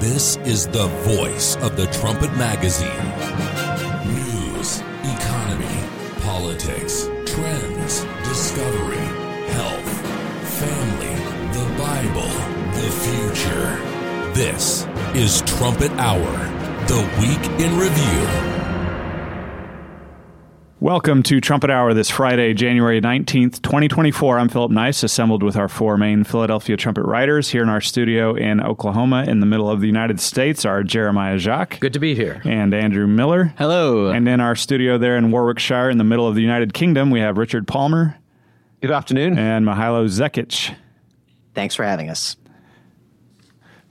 [0.00, 2.88] This is the voice of the Trumpet Magazine.
[4.06, 5.82] News, economy,
[6.20, 9.08] politics, trends, discovery,
[9.50, 9.90] health,
[10.60, 11.16] family,
[11.52, 12.30] the Bible,
[12.78, 14.34] the future.
[14.34, 16.46] This is Trumpet Hour,
[16.86, 18.57] the week in review.
[20.88, 24.38] Welcome to Trumpet Hour this Friday, January 19th, 2024.
[24.38, 28.34] I'm Philip Nice, assembled with our four main Philadelphia trumpet writers here in our studio
[28.34, 31.78] in Oklahoma in the middle of the United States are Jeremiah Jacques.
[31.80, 32.40] Good to be here.
[32.46, 33.52] And Andrew Miller.
[33.58, 34.08] Hello.
[34.08, 37.20] And in our studio there in Warwickshire in the middle of the United Kingdom, we
[37.20, 38.16] have Richard Palmer.
[38.80, 39.38] Good afternoon.
[39.38, 40.74] And Mihailo Zekic.
[41.52, 42.34] Thanks for having us.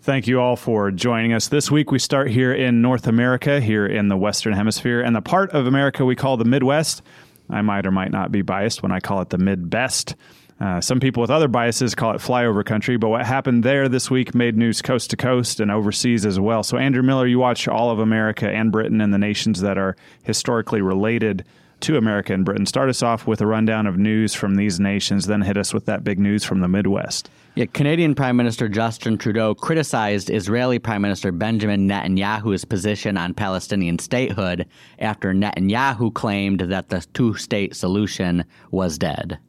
[0.07, 1.49] Thank you all for joining us.
[1.49, 5.21] This week we start here in North America, here in the Western Hemisphere, and the
[5.21, 7.01] part of America we call the Midwest.
[7.49, 10.15] I might or might not be biased when I call it the Midbest.
[10.61, 14.09] Uh, some people with other biases call it flyover country, but what happened there this
[14.09, 16.63] week made news coast to coast and overseas as well.
[16.63, 19.97] So, Andrew Miller, you watch all of America and Britain and the nations that are
[20.23, 21.43] historically related
[21.81, 22.65] to America and Britain.
[22.65, 25.85] Start us off with a rundown of news from these nations, then hit us with
[25.85, 27.29] that big news from the Midwest.
[27.55, 33.99] Yeah, Canadian Prime Minister Justin Trudeau criticized Israeli Prime Minister Benjamin Netanyahu's position on Palestinian
[33.99, 34.67] statehood
[34.99, 39.39] after Netanyahu claimed that the two state solution was dead.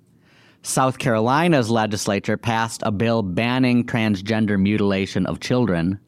[0.63, 6.01] South Carolina's legislature passed a bill banning transgender mutilation of children.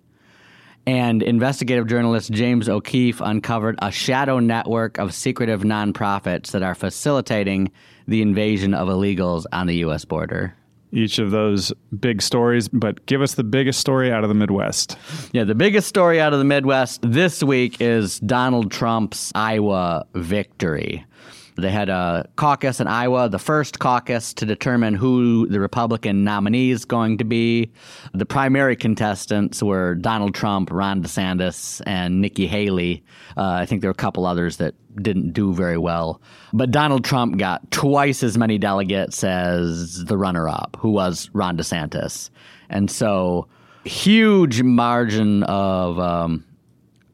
[0.86, 7.70] And investigative journalist James O'Keefe uncovered a shadow network of secretive nonprofits that are facilitating
[8.08, 10.04] the invasion of illegals on the U.S.
[10.04, 10.54] border.
[10.92, 14.98] Each of those big stories, but give us the biggest story out of the Midwest.
[15.32, 21.04] Yeah, the biggest story out of the Midwest this week is Donald Trump's Iowa victory.
[21.56, 26.70] They had a caucus in Iowa, the first caucus to determine who the Republican nominee
[26.70, 27.70] is going to be.
[28.14, 33.02] The primary contestants were Donald Trump, Ron DeSantis, and Nikki Haley.
[33.36, 36.20] Uh, I think there were a couple others that didn't do very well.
[36.52, 41.56] But Donald Trump got twice as many delegates as the runner up, who was Ron
[41.56, 42.30] DeSantis.
[42.68, 43.48] And so,
[43.84, 46.44] huge margin of um,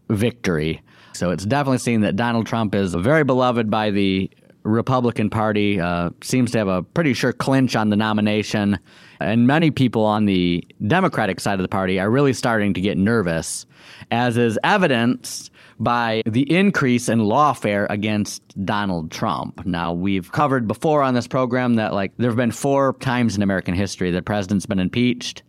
[0.09, 0.83] victory.
[1.17, 4.31] So it's definitely seen that Donald Trump is very beloved by the
[4.63, 8.79] Republican Party, uh, seems to have a pretty sure clinch on the nomination.
[9.21, 12.99] And many people on the Democratic side of the party are really starting to get
[12.99, 13.65] nervous,
[14.11, 19.65] as is evidenced by the increase in lawfare against Donald Trump.
[19.65, 23.43] Now, we've covered before on this program that, like, there have been four times in
[23.43, 25.43] American history that president's been impeached.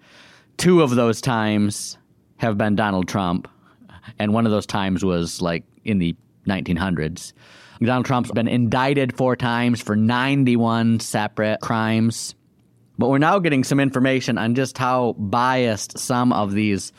[0.58, 1.98] Two of those times
[2.38, 3.48] have been Donald Trump
[4.19, 6.16] and one of those times was like in the
[6.47, 7.34] 1900s.
[7.81, 12.34] Donald Trump's been indicted four times for 91 separate crimes.
[12.97, 16.91] But we're now getting some information on just how biased some of these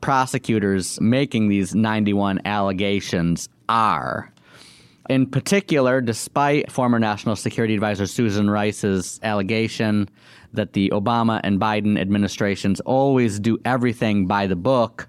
[0.00, 4.32] prosecutors making these 91 allegations are.
[5.08, 10.08] In particular, despite former National Security Advisor Susan Rice's allegation
[10.52, 15.08] that the Obama and Biden administrations always do everything by the book,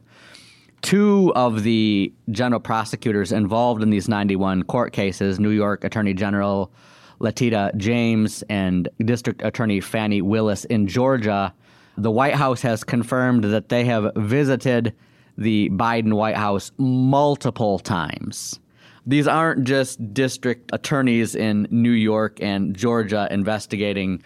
[0.85, 6.71] two of the general prosecutors involved in these 91 court cases, New York Attorney General
[7.17, 11.51] Letitia James and District Attorney Fani Willis in Georgia,
[11.97, 14.93] the White House has confirmed that they have visited
[15.39, 18.59] the Biden White House multiple times.
[19.07, 24.21] These aren't just district attorneys in New York and Georgia investigating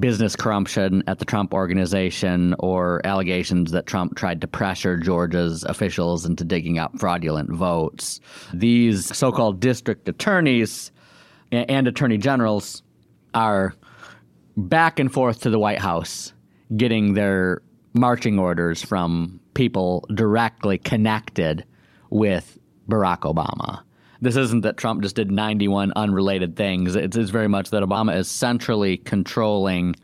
[0.00, 6.26] business corruption at the Trump organization or allegations that Trump tried to pressure Georgia's officials
[6.26, 8.20] into digging up fraudulent votes.
[8.52, 10.92] These so called district attorneys
[11.50, 12.82] and attorney generals
[13.34, 13.74] are
[14.56, 16.32] back and forth to the White House
[16.76, 17.62] getting their
[17.94, 21.64] marching orders from people directly connected
[22.10, 23.82] with Barack Obama
[24.20, 26.96] this isn't that Trump just did 91 unrelated things.
[26.96, 29.94] It's, it's very much that Obama is centrally controlling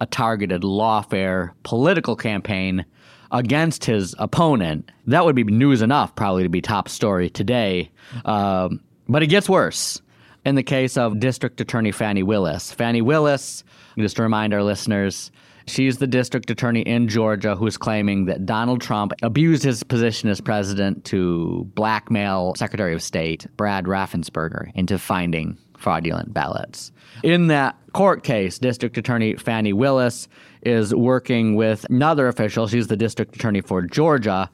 [0.00, 2.84] a targeted lawfare political campaign
[3.30, 4.90] against his opponent.
[5.06, 7.90] That would be news enough, probably, to be top story today.
[8.24, 10.02] Um, but it gets worse
[10.44, 12.72] in the case of District Attorney Fani Willis.
[12.72, 13.64] Fani Willis,
[13.96, 15.30] just to remind our listeners,
[15.66, 20.40] She's the district attorney in Georgia who's claiming that Donald Trump abused his position as
[20.40, 26.92] president to blackmail Secretary of State Brad Raffensperger into finding fraudulent ballots.
[27.22, 30.28] In that court case, District Attorney Fani Willis
[30.62, 32.66] is working with another official.
[32.66, 34.48] She's the district attorney for Georgia,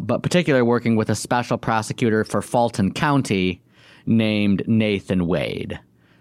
[0.00, 3.62] but particularly working with a special prosecutor for Fulton County
[4.06, 5.78] named Nathan Wade.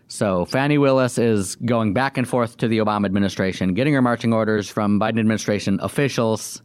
[0.09, 4.33] So Fani Willis is going back and forth to the Obama administration, getting her marching
[4.33, 6.63] orders from Biden administration officials,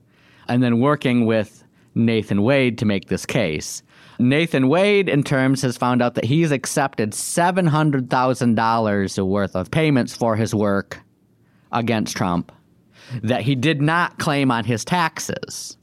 [0.48, 1.62] and then working with
[1.94, 3.82] Nathan Wade to make this case.
[4.18, 10.36] Nathan Wade, in terms, has found out that he's accepted $700,000 worth of payments for
[10.36, 11.02] his work
[11.70, 12.50] against Trump
[13.22, 15.76] that he did not claim on his taxes.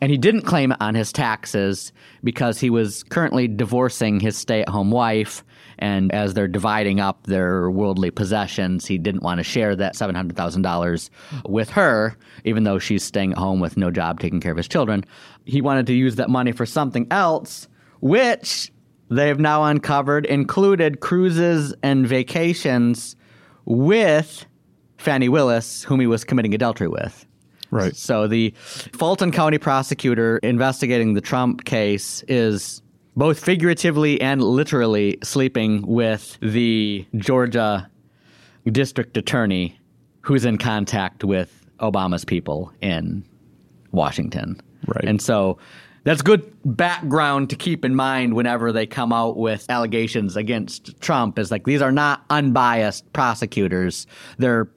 [0.00, 1.92] And he didn't claim it on his taxes
[2.24, 5.44] because he was currently divorcing his stay at home wife.
[5.82, 11.10] And as they're dividing up their worldly possessions, he didn't want to share that $700,000
[11.44, 14.68] with her, even though she's staying at home with no job taking care of his
[14.68, 15.04] children.
[15.44, 17.66] He wanted to use that money for something else,
[17.98, 18.72] which
[19.10, 23.16] they've now uncovered included cruises and vacations
[23.64, 24.46] with
[24.98, 27.26] Fani Willis, whom he was committing adultery with.
[27.72, 27.96] Right.
[27.96, 28.54] So the
[28.92, 32.81] Fulton County prosecutor investigating the Trump case is
[33.16, 37.88] both figuratively and literally sleeping with the Georgia
[38.70, 39.78] district attorney
[40.22, 43.24] who's in contact with Obama's people in
[43.90, 44.60] Washington.
[44.86, 45.04] Right.
[45.04, 45.58] And so
[46.04, 51.38] that's good background to keep in mind whenever they come out with allegations against Trump
[51.38, 54.06] is like these are not unbiased prosecutors.
[54.38, 54.68] They're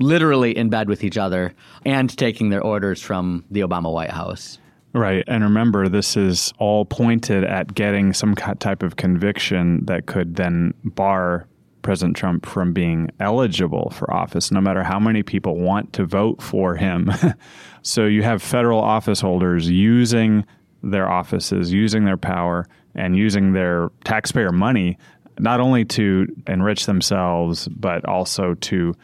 [0.00, 4.58] literally in bed with each other and taking their orders from the Obama White House.
[4.94, 5.22] Right.
[5.26, 10.72] And remember, this is all pointed at getting some type of conviction that could then
[10.82, 11.46] bar
[11.82, 16.42] President Trump from being eligible for office, no matter how many people want to vote
[16.42, 17.10] for him.
[17.82, 20.44] so you have federal office holders using
[20.82, 24.98] their offices, using their power, and using their taxpayer money
[25.38, 28.94] not only to enrich themselves, but also to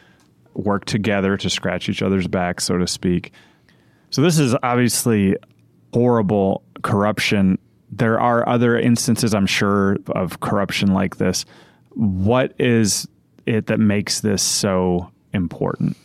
[0.53, 3.31] work together to scratch each other's backs, so to speak.
[4.09, 5.35] So this is obviously
[5.95, 7.57] horrible corruption.
[7.89, 11.45] There are other instances, I'm sure, of corruption like this.
[11.91, 13.07] What is
[13.45, 15.95] it that makes this so important?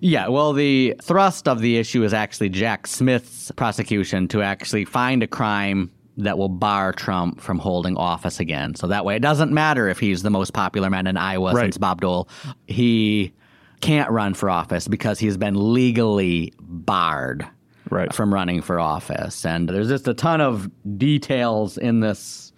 [0.00, 5.22] Yeah, well, the thrust of the issue is actually Jack Smith's prosecution to actually find
[5.22, 8.74] a crime that will bar Trump from holding office again.
[8.74, 11.62] So that way, it doesn't matter if he's the most popular man in Iowa right.
[11.62, 12.28] since Bob Dole.
[12.66, 13.32] He
[13.80, 17.48] can't run for office because he's been legally barred
[17.92, 18.12] right.
[18.14, 19.44] from running for office.
[19.44, 22.52] And there's just a ton of details in this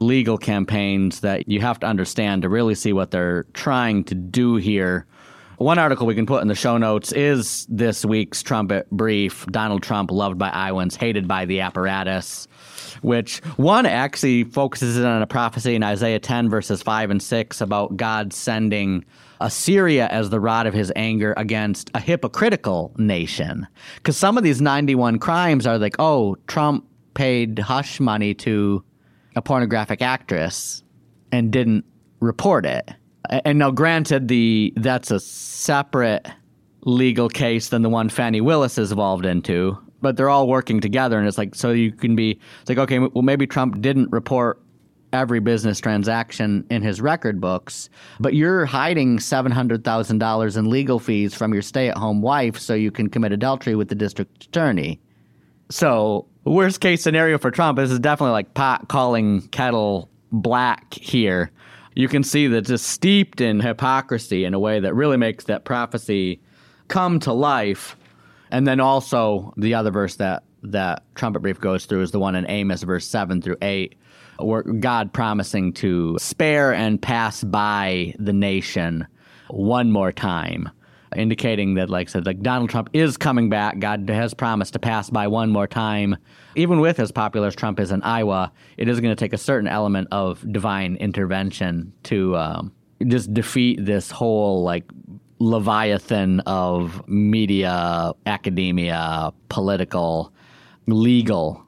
[0.00, 4.56] legal campaigns that you have to understand to really see what they're trying to do
[4.56, 5.06] here.
[5.58, 9.82] One article we can put in the show notes is this week's trumpet brief Donald
[9.82, 12.48] Trump, loved by Iowans, hated by the apparatus,
[13.02, 17.60] which one actually focuses in on a prophecy in Isaiah 10, verses 5 and 6
[17.60, 19.04] about God sending
[19.40, 23.66] Assyria as the rod of his anger against a hypocritical nation.
[23.96, 28.84] Because some of these 91 crimes are like, oh, Trump paid hush money to
[29.36, 30.82] a pornographic actress
[31.32, 31.84] and didn't
[32.20, 32.90] report it.
[33.28, 36.26] And now, granted, the that's a separate
[36.82, 41.18] legal case than the one Fani Willis is involved into, but they're all working together.
[41.18, 44.60] And it's like, so you can be, it's like, okay, well, maybe Trump didn't report
[45.14, 47.88] every business transaction in his record books,
[48.18, 52.90] but you're hiding $700,000 in legal fees from your stay at home wife so you
[52.90, 55.00] can commit adultery with the district attorney.
[55.70, 61.50] So, worst case scenario for Trump this is definitely like pot calling kettle black here.
[61.94, 65.64] You can see that just steeped in hypocrisy in a way that really makes that
[65.64, 66.40] prophecy
[66.88, 67.96] come to life.
[68.50, 72.34] And then also the other verse that that trumpet brief goes through is the one
[72.34, 73.94] in Amos verse 7 through 8
[74.38, 79.06] where God promising to spare and pass by the nation
[79.48, 80.68] one more time,
[81.14, 83.78] indicating that, like I said, like Donald Trump is coming back.
[83.78, 86.16] God has promised to pass by one more time.
[86.56, 89.38] Even with as popular as Trump is in Iowa, it is going to take a
[89.38, 92.72] certain element of divine intervention to um,
[93.06, 94.84] just defeat this whole like
[95.38, 100.32] leviathan of media, academia, political,
[100.86, 101.63] legal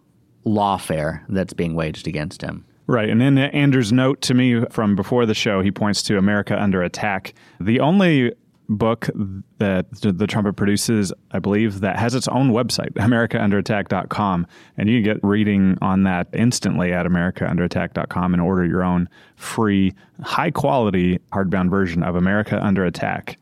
[0.47, 2.65] lawfare that's being waged against him.
[2.87, 3.09] Right.
[3.09, 6.83] And in Andrew's note to me from before the show, he points to America Under
[6.83, 7.35] Attack.
[7.61, 8.33] The only
[8.69, 9.09] book
[9.59, 14.47] that the trumpet produces, I believe, that has its own website, americaunderattack.com.
[14.77, 19.93] And you can get reading on that instantly at americaunderattack.com and order your own free,
[20.23, 23.39] high quality hardbound version of America Under Attack.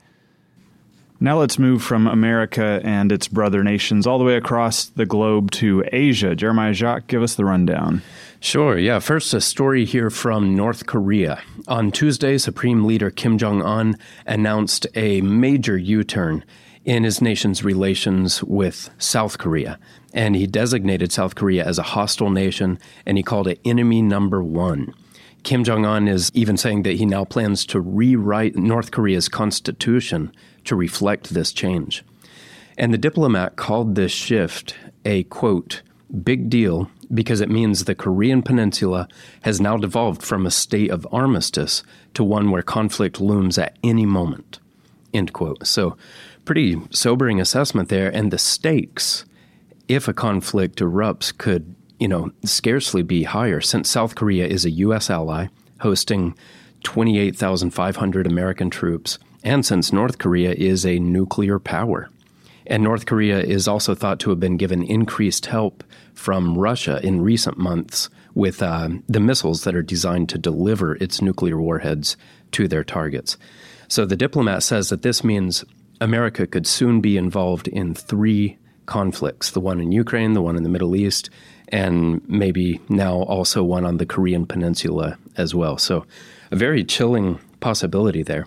[1.20, 5.52] Now let's move from America and its brother nations all the way across the globe
[5.52, 6.34] to Asia.
[6.34, 8.02] Jeremiah Jacques, give us the rundown.
[8.40, 8.98] Sure, yeah.
[8.98, 11.40] First, a story here from North Korea.
[11.68, 16.44] On Tuesday, Supreme Leader Kim Jong un announced a major U turn
[16.84, 19.78] in his nation's relations with South Korea.
[20.12, 24.42] And he designated South Korea as a hostile nation and he called it enemy number
[24.42, 24.92] one.
[25.44, 30.32] Kim Jong un is even saying that he now plans to rewrite North Korea's constitution
[30.64, 32.04] to reflect this change.
[32.76, 35.82] And the diplomat called this shift a quote,
[36.22, 39.08] Big deal because it means the Korean Peninsula
[39.42, 41.82] has now devolved from a state of armistice
[42.14, 44.58] to one where conflict looms at any moment.
[45.12, 45.66] End quote.
[45.66, 45.96] So,
[46.44, 48.14] pretty sobering assessment there.
[48.14, 49.24] And the stakes,
[49.88, 54.70] if a conflict erupts, could, you know, scarcely be higher since South Korea is a
[54.70, 55.10] U.S.
[55.10, 55.46] ally
[55.80, 56.36] hosting
[56.82, 62.10] 28,500 American troops, and since North Korea is a nuclear power.
[62.66, 65.84] And North Korea is also thought to have been given increased help
[66.14, 71.20] from Russia in recent months with uh, the missiles that are designed to deliver its
[71.20, 72.16] nuclear warheads
[72.52, 73.36] to their targets.
[73.88, 75.64] So the diplomat says that this means
[76.00, 80.62] America could soon be involved in three conflicts the one in Ukraine, the one in
[80.62, 81.30] the Middle East,
[81.68, 85.78] and maybe now also one on the Korean Peninsula as well.
[85.78, 86.06] So
[86.50, 88.46] a very chilling possibility there.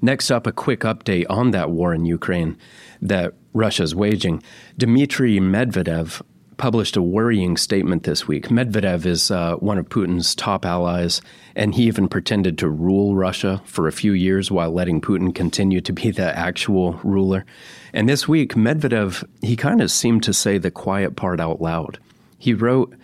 [0.00, 2.56] Next up, a quick update on that war in Ukraine
[3.02, 4.42] that Russia's waging.
[4.76, 6.22] Dmitry Medvedev
[6.58, 8.48] published a worrying statement this week.
[8.48, 11.22] Medvedev is uh, one of Putin's top allies,
[11.54, 15.80] and he even pretended to rule Russia for a few years while letting Putin continue
[15.80, 17.44] to be the actual ruler.
[17.92, 21.98] And this week, Medvedev, he kind of seemed to say the quiet part out loud.
[22.38, 22.94] He wrote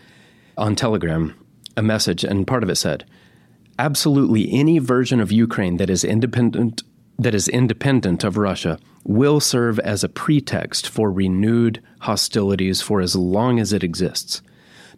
[0.59, 1.35] on Telegram
[1.77, 3.05] a message, and part of it said,
[3.79, 6.83] Absolutely any version of Ukraine that is independent
[7.19, 13.15] that is independent of Russia will serve as a pretext for renewed hostilities for as
[13.15, 14.43] long as it exists.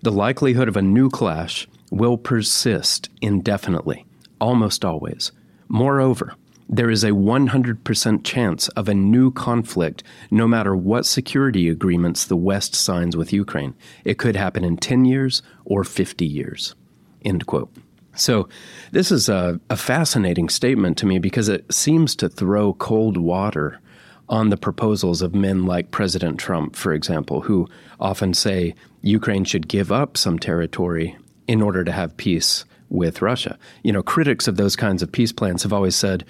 [0.03, 4.07] The likelihood of a new clash will persist indefinitely,
[4.41, 5.33] almost always.
[5.69, 6.35] Moreover,
[6.69, 12.37] there is a 100% chance of a new conflict no matter what security agreements the
[12.37, 13.75] West signs with Ukraine.
[14.05, 16.75] It could happen in 10 years or 50 years.
[17.23, 17.71] End quote.
[18.17, 18.49] So,
[18.93, 23.81] this is a, a, fascinating statement to me because it seems to throw cold water
[24.29, 27.69] on the proposals of men like President Trump, for example, who
[28.01, 33.59] often say Ukraine should give up some territory in order to have peace with Russia.
[33.83, 36.25] You know, critics of those kinds of peace plans have always said,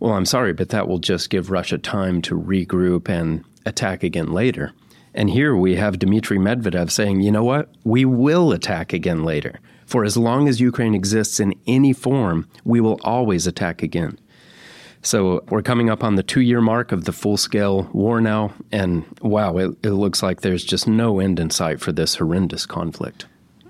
[0.00, 4.32] well, I'm sorry, but that will just give Russia time to regroup and attack again
[4.32, 4.72] later.
[5.14, 7.68] And here we have Dmitry Medvedev saying, you know what?
[7.84, 9.58] We will attack again later.
[9.88, 14.18] For as long as Ukraine exists in any form, we will always attack again.
[15.00, 18.52] So we're coming up on the two year mark of the full scale war now,
[18.70, 22.66] and wow, it, it, looks like there's just no end in sight for this horrendous
[22.66, 23.24] conflict.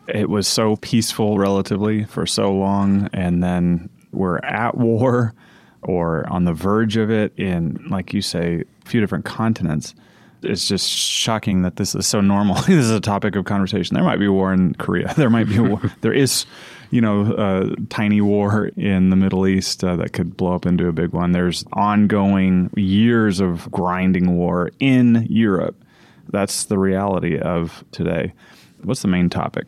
[0.08, 5.34] It was so peaceful relatively for so long, and then we're at war
[5.82, 9.94] or on the verge of it in, like you say, a few different continents
[10.42, 12.54] it's just shocking that this is so normal.
[12.62, 13.94] this is a topic of conversation.
[13.94, 15.14] There might be a war in Korea.
[15.16, 15.80] There might be a war.
[16.00, 16.46] there is,
[16.90, 20.86] you know, a tiny war in the Middle East uh, that could blow up into
[20.86, 21.32] a big one.
[21.32, 25.76] There's ongoing years of grinding war in Europe.
[26.30, 28.32] That's the reality of today.
[28.82, 29.66] What's the main topic?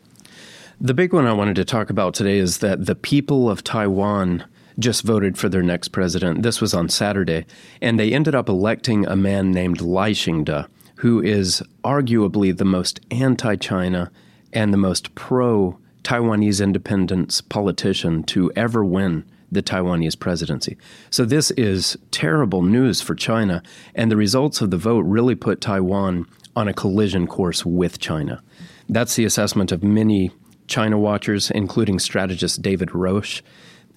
[0.79, 4.45] The big one I wanted to talk about today is that the people of Taiwan
[4.79, 6.43] just voted for their next president.
[6.43, 7.45] This was on Saturday,
[7.81, 10.63] and they ended up electing a man named Lai Ching-te,
[10.97, 14.11] who is arguably the most anti-China
[14.53, 20.77] and the most pro Taiwanese independence politician to ever win the Taiwanese presidency.
[21.09, 23.61] So this is terrible news for China,
[23.93, 26.25] and the results of the vote really put Taiwan
[26.55, 28.41] on a collision course with China.
[28.89, 30.31] That's the assessment of many
[30.67, 33.41] China watchers, including strategist David Roche.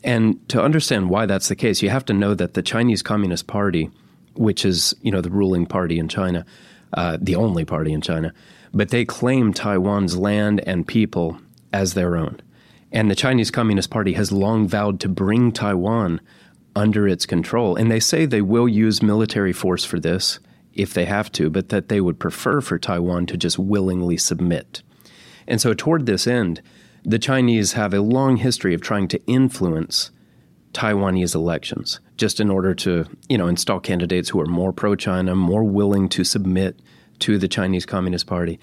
[0.04, 3.46] And to understand why that's the case, you have to know that the Chinese Communist
[3.46, 3.90] Party,
[4.34, 6.44] which is you know the ruling party in China,
[6.92, 8.32] uh, the only party in China,
[8.72, 11.38] but they claim Taiwan's land and people
[11.72, 12.40] as their own.
[12.92, 16.20] And the Chinese Communist Party has long vowed to bring Taiwan
[16.76, 17.74] under its control.
[17.74, 20.38] And they say they will use military force for this
[20.74, 24.82] if they have to, but that they would prefer for Taiwan to just willingly submit.
[25.46, 26.62] And so, toward this end,
[27.04, 30.10] the Chinese have a long history of trying to influence
[30.72, 35.64] Taiwanese elections just in order to, you know, install candidates who are more pro-China, more
[35.64, 36.80] willing to submit
[37.20, 38.58] to the Chinese Communist Party.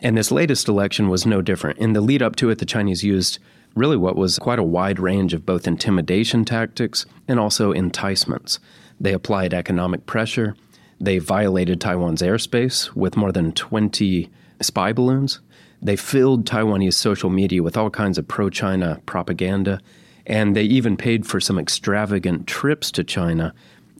[0.00, 1.78] And this latest election was no different.
[1.78, 3.38] In the lead up to it, the Chinese used
[3.74, 8.58] really what was quite a wide range of both intimidation tactics and also enticements.
[8.98, 10.54] They applied economic pressure.
[11.00, 14.30] They violated Taiwan's airspace with more than 20
[14.60, 15.40] spy balloons.
[15.82, 19.80] They filled Taiwanese social media with all kinds of pro China propaganda,
[20.26, 23.54] and they even paid for some extravagant trips to China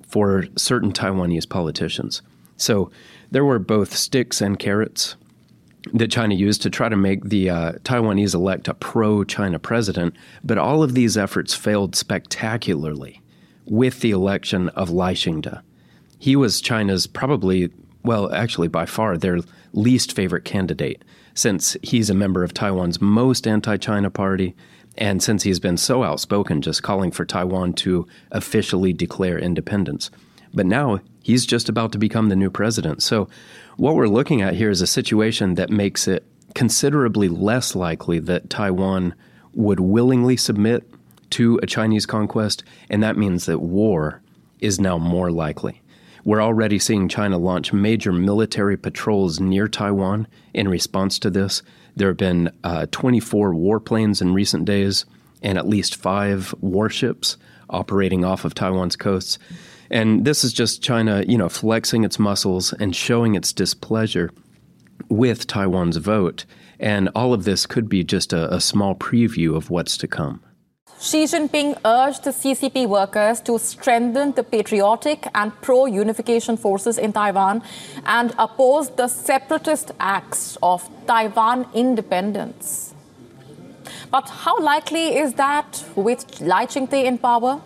[0.06, 2.22] for certain Taiwanese politicians.
[2.56, 2.90] So
[3.30, 5.16] there were both sticks and carrots
[5.94, 10.14] that China used to try to make the uh, Taiwanese elect a pro China president,
[10.44, 13.22] but all of these efforts failed spectacularly
[13.64, 15.56] with the election of Lai Ching-te.
[16.18, 17.70] He was China's probably
[18.02, 19.40] well, actually, by far, their
[19.72, 21.02] least favorite candidate,
[21.34, 24.54] since he's a member of Taiwan's most anti China party,
[24.98, 30.10] and since he's been so outspoken, just calling for Taiwan to officially declare independence.
[30.52, 33.02] But now he's just about to become the new president.
[33.02, 33.28] So,
[33.76, 38.50] what we're looking at here is a situation that makes it considerably less likely that
[38.50, 39.14] Taiwan
[39.54, 40.88] would willingly submit
[41.30, 44.20] to a Chinese conquest, and that means that war
[44.58, 45.79] is now more likely.
[46.24, 51.62] We're already seeing China launch major military patrols near Taiwan in response to this.
[51.96, 55.04] There have been uh, 24 warplanes in recent days
[55.42, 57.36] and at least five warships
[57.68, 59.38] operating off of Taiwan's coasts.
[59.90, 64.30] And this is just China, you know, flexing its muscles and showing its displeasure
[65.08, 66.44] with Taiwan's vote.
[66.78, 70.42] And all of this could be just a, a small preview of what's to come.
[71.02, 77.14] Xi Jinping urged the CCP workers to strengthen the patriotic and pro unification forces in
[77.14, 77.62] Taiwan
[78.04, 82.94] and oppose the separatist acts of Taiwan independence.
[84.10, 87.62] But how likely is that with Lai Ching-te in power?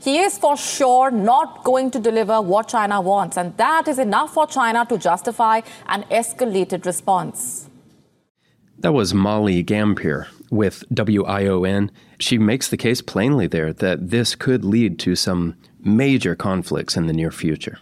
[0.00, 4.34] He is for sure not going to deliver what China wants, and that is enough
[4.34, 7.68] for China to justify an escalated response.
[8.78, 11.90] That was Molly Gambhir with WION.
[12.18, 17.06] She makes the case plainly there that this could lead to some major conflicts in
[17.06, 17.78] the near future.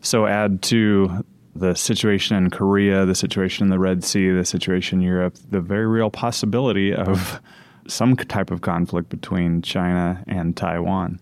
[0.00, 1.24] So, add to
[1.56, 5.60] the situation in Korea, the situation in the Red Sea, the situation in Europe, the
[5.60, 7.40] very real possibility of
[7.88, 11.18] some type of conflict between China and Taiwan.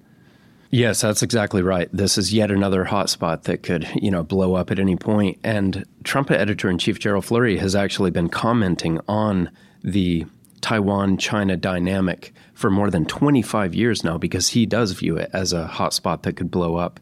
[0.70, 1.88] Yes, that's exactly right.
[1.92, 5.38] This is yet another hotspot that could, you know, blow up at any point.
[5.44, 9.50] And Trumpet editor in chief Gerald Flurry has actually been commenting on
[9.82, 10.26] the
[10.66, 15.52] Taiwan China dynamic for more than 25 years now because he does view it as
[15.52, 16.98] a hotspot that could blow up.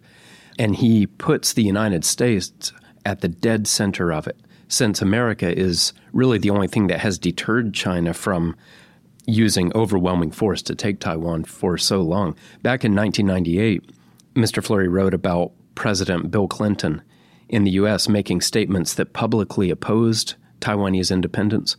[0.58, 2.74] And he puts the United States
[3.06, 7.18] at the dead center of it, since America is really the only thing that has
[7.18, 8.54] deterred China from
[9.24, 12.36] using overwhelming force to take Taiwan for so long.
[12.62, 13.90] Back in 1998,
[14.34, 14.62] Mr.
[14.62, 17.00] Flurry wrote about President Bill Clinton
[17.48, 18.10] in the U.S.
[18.10, 21.78] making statements that publicly opposed Taiwanese independence.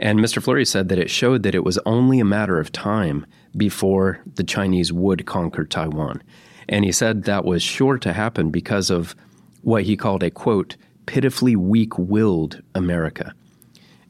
[0.00, 0.42] And Mr.
[0.42, 4.42] Flurry said that it showed that it was only a matter of time before the
[4.42, 6.22] Chinese would conquer Taiwan.
[6.70, 9.14] And he said that was sure to happen because of
[9.60, 13.34] what he called a quote, pitifully weak willed America.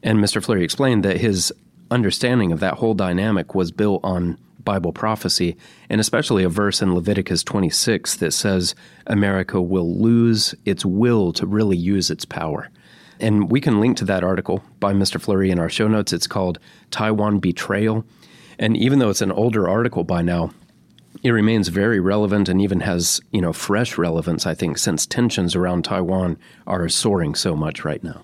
[0.01, 0.41] And Mr.
[0.41, 1.51] Flurry explained that his
[1.91, 5.57] understanding of that whole dynamic was built on Bible prophecy,
[5.89, 8.75] and especially a verse in Leviticus 26 that says
[9.07, 12.69] America will lose its will to really use its power.
[13.21, 15.21] And we can link to that article by Mr.
[15.21, 16.11] Flurry in our show notes.
[16.11, 16.57] It's called
[16.89, 18.03] Taiwan Betrayal.
[18.57, 20.51] And even though it's an older article by now,
[21.23, 25.55] it remains very relevant and even has, you know, fresh relevance, I think, since tensions
[25.55, 28.23] around Taiwan are soaring so much right now.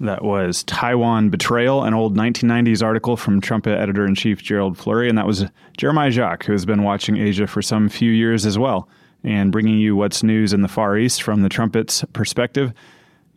[0.00, 5.08] That was Taiwan Betrayal, an old 1990s article from Trumpet editor in chief Gerald Flurry.
[5.08, 5.44] And that was
[5.76, 8.88] Jeremiah Jacques, who has been watching Asia for some few years as well,
[9.22, 12.72] and bringing you what's news in the Far East from the Trumpet's perspective.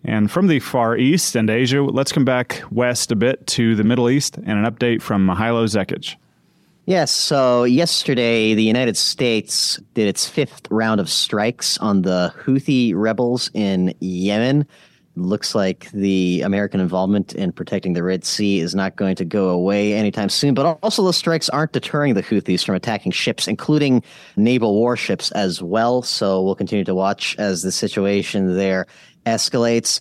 [0.07, 3.83] And from the Far East and Asia, let's come back west a bit to the
[3.83, 6.15] Middle East and an update from Mihailo Zekic.
[6.85, 7.11] Yes.
[7.11, 13.49] So yesterday, the United States did its fifth round of strikes on the Houthi rebels
[13.55, 14.67] in Yemen
[15.15, 19.49] looks like the American involvement in protecting the Red Sea is not going to go
[19.49, 20.53] away anytime soon.
[20.53, 24.03] But also, the strikes aren't deterring the Houthis from attacking ships, including
[24.35, 26.01] naval warships as well.
[26.01, 28.87] So we'll continue to watch as the situation there
[29.25, 29.99] escalates.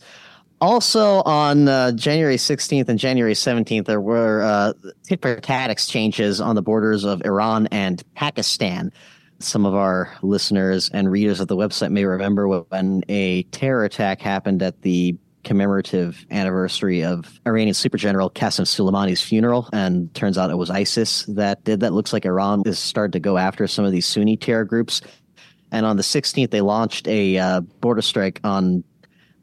[0.60, 6.40] Also, on uh, January 16th and January 17th, there were uh, tit for tat exchanges
[6.40, 8.92] on the borders of Iran and Pakistan
[9.40, 14.20] some of our listeners and readers of the website may remember when a terror attack
[14.20, 19.68] happened at the commemorative anniversary of Iranian super general Qasem Soleimani's funeral.
[19.72, 21.92] And turns out it was ISIS that did that.
[21.92, 25.02] Looks like Iran is started to go after some of these Sunni terror groups.
[25.70, 28.84] And on the 16th, they launched a uh, border strike on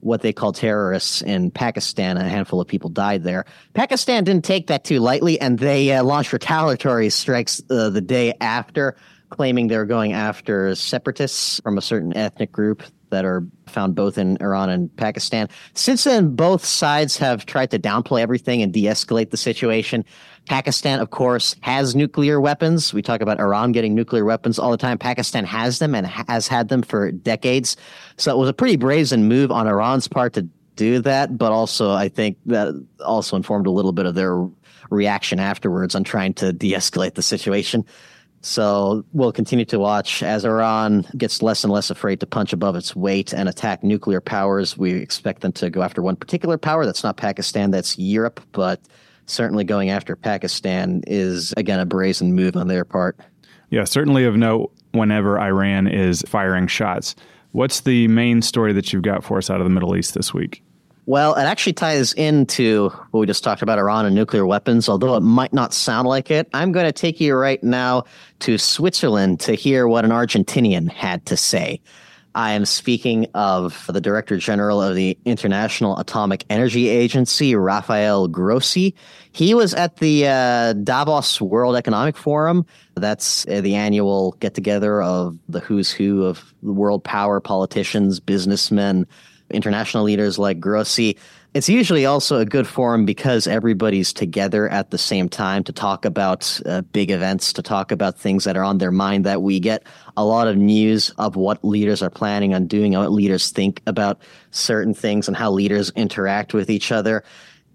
[0.01, 2.17] what they call terrorists in Pakistan.
[2.17, 3.45] A handful of people died there.
[3.73, 8.33] Pakistan didn't take that too lightly, and they uh, launched retaliatory strikes uh, the day
[8.41, 8.95] after
[9.29, 14.37] claiming they're going after separatists from a certain ethnic group that are found both in
[14.41, 15.49] Iran and Pakistan.
[15.73, 20.05] Since then, both sides have tried to downplay everything and de escalate the situation.
[20.47, 22.93] Pakistan, of course, has nuclear weapons.
[22.93, 24.97] We talk about Iran getting nuclear weapons all the time.
[24.97, 27.77] Pakistan has them and has had them for decades.
[28.17, 31.91] So it was a pretty brazen move on Iran's part to do that, but also
[31.91, 32.73] I think that
[33.05, 34.47] also informed a little bit of their
[34.89, 37.85] reaction afterwards on trying to de escalate the situation.
[38.41, 42.75] So we'll continue to watch as Iran gets less and less afraid to punch above
[42.75, 44.75] its weight and attack nuclear powers.
[44.75, 46.85] We expect them to go after one particular power.
[46.85, 48.81] That's not Pakistan, that's Europe, but
[49.27, 53.19] certainly going after Pakistan is, again, a brazen move on their part.
[53.69, 57.15] Yeah, certainly of note whenever Iran is firing shots.
[57.51, 60.33] What's the main story that you've got for us out of the Middle East this
[60.33, 60.63] week?
[61.07, 65.15] Well, it actually ties into what we just talked about Iran and nuclear weapons, although
[65.15, 66.47] it might not sound like it.
[66.53, 68.03] I'm going to take you right now
[68.39, 71.81] to Switzerland to hear what an Argentinian had to say.
[72.33, 78.95] I am speaking of the Director General of the International Atomic Energy Agency, Rafael Grossi.
[79.33, 82.65] He was at the uh, Davos World Economic Forum.
[82.95, 89.07] That's uh, the annual get together of the who's who of world power, politicians, businessmen,
[89.51, 91.17] international leaders like Grossi.
[91.53, 96.05] It's usually also a good forum because everybody's together at the same time to talk
[96.05, 99.25] about uh, big events, to talk about things that are on their mind.
[99.25, 99.83] That we get
[100.15, 104.21] a lot of news of what leaders are planning on doing, what leaders think about
[104.51, 107.23] certain things, and how leaders interact with each other.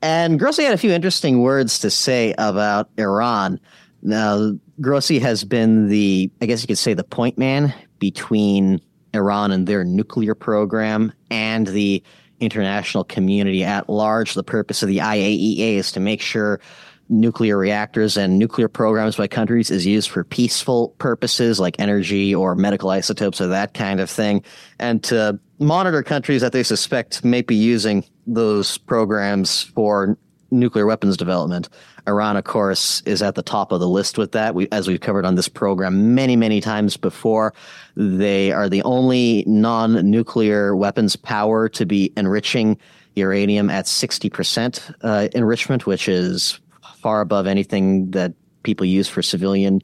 [0.02, 3.60] And Grossi had a few interesting words to say about Iran.
[4.02, 8.80] Now, Grossi has been the, I guess you could say, the point man between
[9.16, 12.02] Iran and their nuclear program and the
[12.40, 14.34] international community at large.
[14.34, 16.60] The purpose of the IAEA is to make sure
[17.08, 22.54] nuclear reactors and nuclear programs by countries is used for peaceful purposes like energy or
[22.54, 24.42] medical isotopes or that kind of thing,
[24.78, 30.18] and to monitor countries that they suspect may be using those programs for
[30.50, 31.68] nuclear weapons development.
[32.06, 34.54] Iran, of course, is at the top of the list with that.
[34.54, 37.52] We, as we've covered on this program many, many times before,
[37.96, 42.78] they are the only non-nuclear weapons power to be enriching
[43.14, 46.60] uranium at 60% uh, enrichment, which is
[46.98, 49.80] far above anything that people use for civilian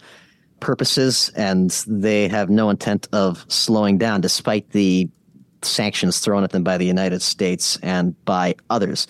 [0.60, 1.30] purposes.
[1.34, 5.08] And they have no intent of slowing down despite the
[5.62, 9.06] sanctions thrown at them by the United States and by others.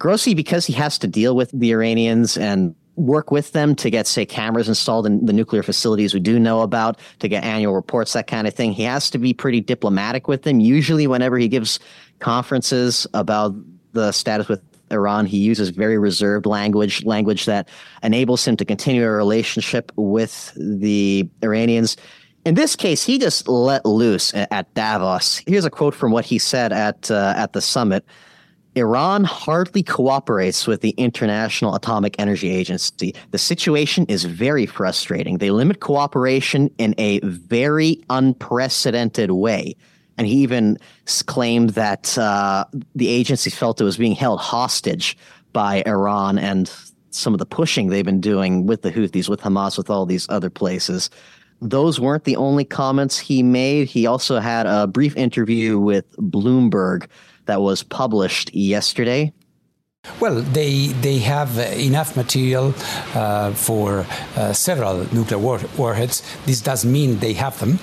[0.00, 4.06] Grossi, because he has to deal with the Iranians and work with them to get,
[4.06, 8.14] say, cameras installed in the nuclear facilities we do know about, to get annual reports,
[8.14, 8.72] that kind of thing.
[8.72, 10.58] He has to be pretty diplomatic with them.
[10.58, 11.78] Usually, whenever he gives
[12.18, 13.54] conferences about
[13.92, 17.68] the status with Iran, he uses very reserved language, language that
[18.02, 21.98] enables him to continue a relationship with the Iranians.
[22.46, 25.42] In this case, he just let loose at Davos.
[25.46, 28.04] Here's a quote from what he said at uh, at the summit.
[28.80, 33.14] Iran hardly cooperates with the International Atomic Energy Agency.
[33.30, 35.38] The situation is very frustrating.
[35.38, 39.76] They limit cooperation in a very unprecedented way.
[40.16, 40.78] And he even
[41.26, 42.64] claimed that uh,
[42.94, 45.16] the agency felt it was being held hostage
[45.52, 46.72] by Iran and
[47.10, 50.26] some of the pushing they've been doing with the Houthis, with Hamas, with all these
[50.28, 51.10] other places.
[51.60, 53.88] Those weren't the only comments he made.
[53.88, 57.08] He also had a brief interview with Bloomberg
[57.50, 59.32] that was published yesterday?
[60.18, 62.72] Well, they they have enough material
[63.14, 66.22] uh, for uh, several nuclear war- warheads.
[66.46, 67.78] This doesn't mean they have them.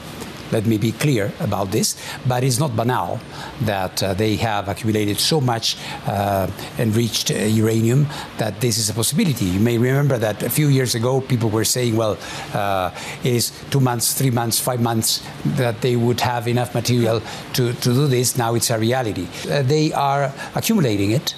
[0.52, 3.20] Let me be clear about this, but it's not banal
[3.62, 8.08] that uh, they have accumulated so much uh, enriched uh, uranium
[8.38, 9.46] that this is a possibility.
[9.46, 12.18] You may remember that a few years ago, people were saying, well,
[12.54, 12.92] uh,
[13.24, 15.24] it is two months, three months, five months
[15.58, 17.22] that they would have enough material
[17.54, 18.38] to, to do this.
[18.38, 19.28] Now it's a reality.
[19.50, 21.36] Uh, they are accumulating it.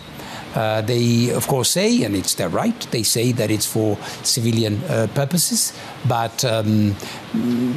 [0.56, 4.82] Uh, they, of course, say, and it's their right, they say that it's for civilian
[4.86, 6.96] uh, purposes, but um,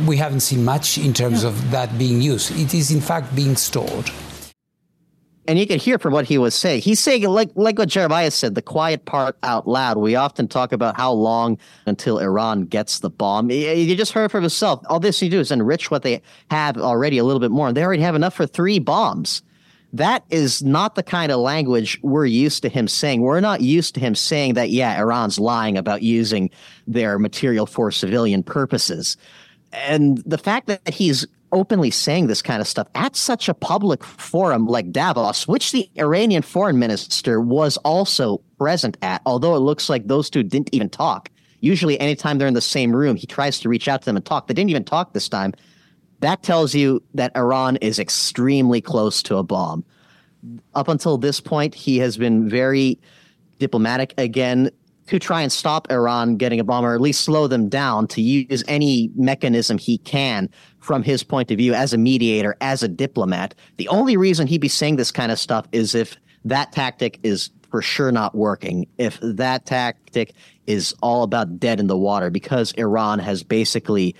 [0.06, 2.50] we haven't seen much in terms of that being used.
[2.58, 4.10] It is, in fact, being stored.
[5.48, 6.82] And you can hear from what he was saying.
[6.82, 9.98] He's saying, like, like what Jeremiah said, the quiet part out loud.
[9.98, 13.50] We often talk about how long until Iran gets the bomb.
[13.50, 14.84] You just heard from himself.
[14.86, 17.66] All this you do is enrich what they have already a little bit more.
[17.66, 19.42] And they already have enough for three bombs
[19.92, 23.20] that is not the kind of language we're used to him saying.
[23.20, 26.50] We're not used to him saying that, yeah, Iran's lying about using
[26.86, 29.16] their material for civilian purposes.
[29.72, 34.02] And the fact that he's openly saying this kind of stuff at such a public
[34.02, 39.90] forum like Davos, which the Iranian foreign minister was also present at, although it looks
[39.90, 41.28] like those two didn't even talk.
[41.60, 44.24] Usually, anytime they're in the same room, he tries to reach out to them and
[44.24, 44.46] talk.
[44.46, 45.52] They didn't even talk this time.
[46.22, 49.84] That tells you that Iran is extremely close to a bomb.
[50.74, 52.98] Up until this point, he has been very
[53.58, 54.70] diplomatic again
[55.08, 58.22] to try and stop Iran getting a bomb or at least slow them down to
[58.22, 62.88] use any mechanism he can from his point of view as a mediator, as a
[62.88, 63.56] diplomat.
[63.78, 67.50] The only reason he'd be saying this kind of stuff is if that tactic is
[67.68, 68.86] for sure not working.
[68.98, 70.34] If that tactic
[70.68, 74.14] is all about dead in the water because Iran has basically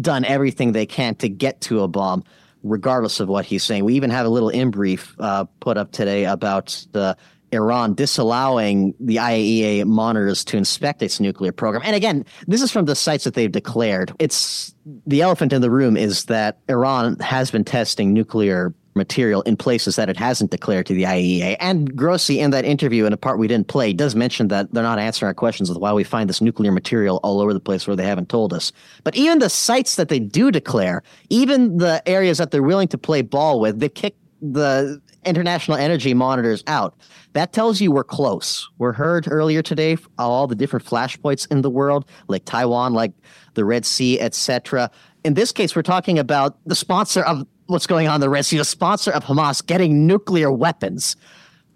[0.00, 2.24] done everything they can to get to a bomb,
[2.62, 3.84] regardless of what he's saying.
[3.84, 7.16] We even have a little in brief uh, put up today about the
[7.52, 11.82] Iran disallowing the IAEA monitors to inspect its nuclear program.
[11.84, 14.12] And again, this is from the sites that they've declared.
[14.18, 14.74] It's
[15.06, 19.96] the elephant in the room is that Iran has been testing nuclear material in places
[19.96, 21.56] that it hasn't declared to the IAEA.
[21.60, 24.82] And Grossi, in that interview, in a part we didn't play, does mention that they're
[24.82, 27.86] not answering our questions with why we find this nuclear material all over the place
[27.86, 28.72] where they haven't told us.
[29.04, 32.98] But even the sites that they do declare, even the areas that they're willing to
[32.98, 36.94] play ball with, they kick the international energy monitors out.
[37.32, 38.68] That tells you we're close.
[38.78, 43.12] We're heard earlier today all the different flashpoints in the world, like Taiwan, like
[43.54, 44.90] the Red Sea, etc.
[45.24, 48.44] In this case, we're talking about the sponsor of what's going on in the Red
[48.44, 51.16] Sea, the sponsor of Hamas getting nuclear weapons.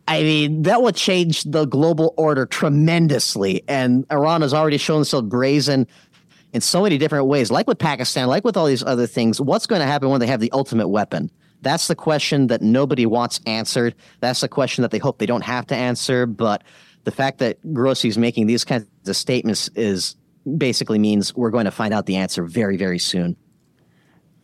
[0.08, 3.62] I mean, that would change the global order tremendously.
[3.68, 5.86] And Iran has already shown itself brazen
[6.52, 9.40] in so many different ways, like with Pakistan, like with all these other things.
[9.40, 11.30] What's going to happen when they have the ultimate weapon?
[11.62, 13.94] That's the question that nobody wants answered.
[14.20, 16.26] That's the question that they hope they don't have to answer.
[16.26, 16.64] But
[17.04, 20.16] the fact that Grossi is making these kinds of statements is
[20.56, 23.36] basically means we're going to find out the answer very, very soon.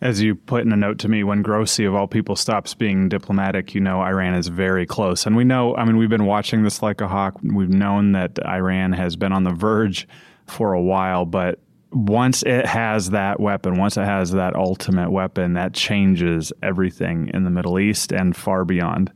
[0.01, 3.09] As you put in a note to me, when Grossi, of all people, stops being
[3.09, 5.25] diplomatic, you know Iran is very close.
[5.25, 7.41] And we know, I mean, we've been watching this like a hawk.
[7.43, 10.07] We've known that Iran has been on the verge
[10.47, 11.61] for a while, but
[11.93, 17.45] once it has that weapon, once it has that ultimate weapon, that changes everything in
[17.45, 19.13] the Middle East and far beyond.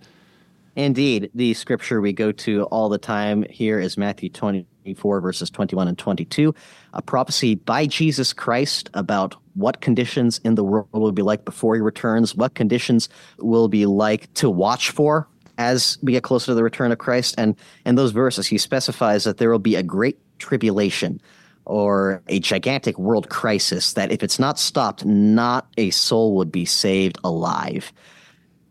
[0.77, 1.31] Indeed.
[1.35, 5.99] The scripture we go to all the time here is Matthew 24, verses 21 and
[5.99, 6.55] 22,
[6.95, 11.75] a prophecy by Jesus Christ about what conditions in the world will be like before
[11.75, 15.29] he returns, what conditions will be like to watch for
[15.59, 17.35] as we get closer to the return of Christ.
[17.37, 21.21] And in those verses, he specifies that there will be a great tribulation
[21.67, 26.65] or a gigantic world crisis that if it's not stopped, not a soul would be
[26.65, 27.93] saved alive.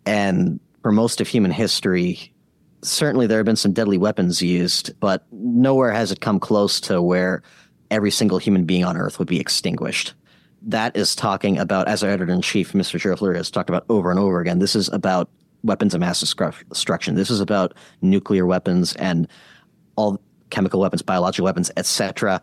[0.06, 2.34] And for most of human history,
[2.82, 7.02] certainly there have been some deadly weapons used, but nowhere has it come close to
[7.02, 7.42] where
[7.92, 10.14] every single human being on earth would be extinguished.
[10.62, 13.18] That is talking about, as our editor in chief, Mr.
[13.18, 14.60] Flurry, has talked about over and over again.
[14.60, 15.30] This is about
[15.64, 17.16] weapons of mass destruction.
[17.16, 19.28] This is about nuclear weapons and
[19.96, 22.42] all chemical weapons, biological weapons, etc.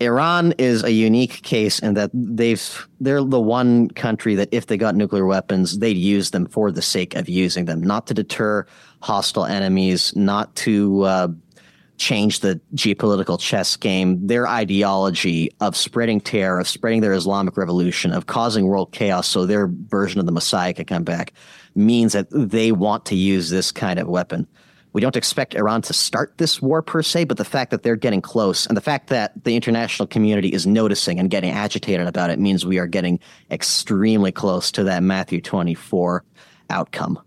[0.00, 4.76] Iran is a unique case in that they've they're the one country that if they
[4.76, 8.66] got nuclear weapons, they'd use them for the sake of using them, not to deter
[9.00, 11.28] hostile enemies, not to uh,
[11.98, 14.26] change the geopolitical chess game.
[14.26, 19.46] Their ideology of spreading terror, of spreading their Islamic revolution, of causing world chaos so
[19.46, 21.32] their version of the Messiah can come back,
[21.76, 24.48] means that they want to use this kind of weapon.
[24.92, 27.96] We don't expect Iran to start this war per se, but the fact that they're
[27.96, 32.30] getting close and the fact that the international community is noticing and getting agitated about
[32.30, 33.18] it means we are getting
[33.50, 36.24] extremely close to that Matthew 24
[36.68, 37.18] outcome.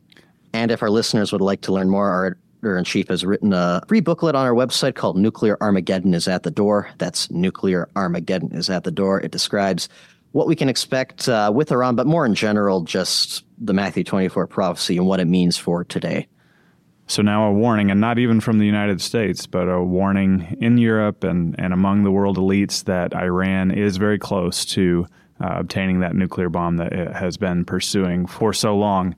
[0.53, 3.53] And if our listeners would like to learn more, our editor in chief has written
[3.53, 6.89] a free booklet on our website called Nuclear Armageddon is at the Door.
[6.97, 9.21] That's Nuclear Armageddon is at the Door.
[9.21, 9.89] It describes
[10.31, 14.47] what we can expect uh, with Iran, but more in general, just the Matthew 24
[14.47, 16.27] prophecy and what it means for today.
[17.07, 20.77] So now a warning, and not even from the United States, but a warning in
[20.79, 25.05] Europe and, and among the world elites that Iran is very close to
[25.39, 29.15] uh, obtaining that nuclear bomb that it has been pursuing for so long.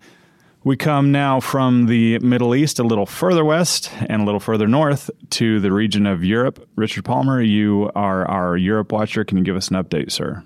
[0.65, 4.67] We come now from the Middle East a little further west and a little further
[4.67, 6.67] north to the region of Europe.
[6.76, 9.23] Richard Palmer, you are our Europe watcher.
[9.23, 10.43] Can you give us an update, sir?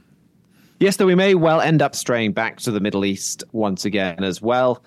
[0.79, 4.23] Yes, though we may well end up straying back to the Middle East once again
[4.23, 4.83] as well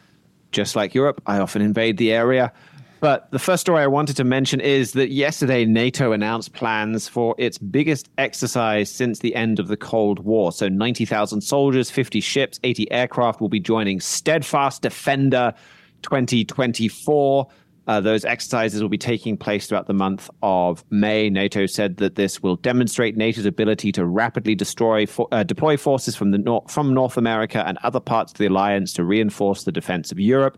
[0.55, 2.53] just like Europe, I often invade the area.
[3.01, 7.35] But the first story I wanted to mention is that yesterday NATO announced plans for
[7.37, 10.53] its biggest exercise since the end of the Cold War.
[10.53, 15.53] So 90,000 soldiers, 50 ships, 80 aircraft will be joining Steadfast Defender
[16.01, 17.47] 2024.
[17.87, 21.29] Uh, those exercises will be taking place throughout the month of May.
[21.29, 26.17] NATO said that this will demonstrate NATO's ability to rapidly destroy for, uh, deploy forces
[26.17, 29.73] from the nor- from North America and other parts of the alliance to reinforce the
[29.73, 30.57] defense of Europe.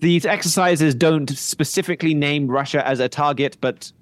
[0.00, 3.92] These exercises don't specifically name Russia as a target, but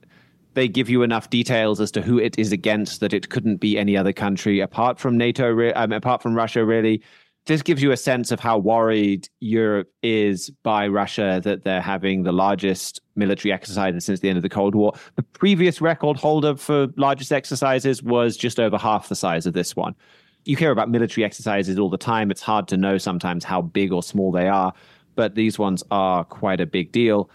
[0.54, 3.78] they give you enough details as to who it is against that it couldn't be
[3.78, 7.02] any other country apart from NATO, um, apart from Russia, really
[7.50, 12.22] this gives you a sense of how worried Europe is by Russia that they're having
[12.22, 14.92] the largest military exercises since the end of the Cold War.
[15.16, 19.74] The previous record holder for largest exercises was just over half the size of this
[19.74, 19.96] one.
[20.44, 22.30] You hear about military exercises all the time.
[22.30, 24.72] It's hard to know sometimes how big or small they are,
[25.16, 27.28] but these ones are quite a big deal.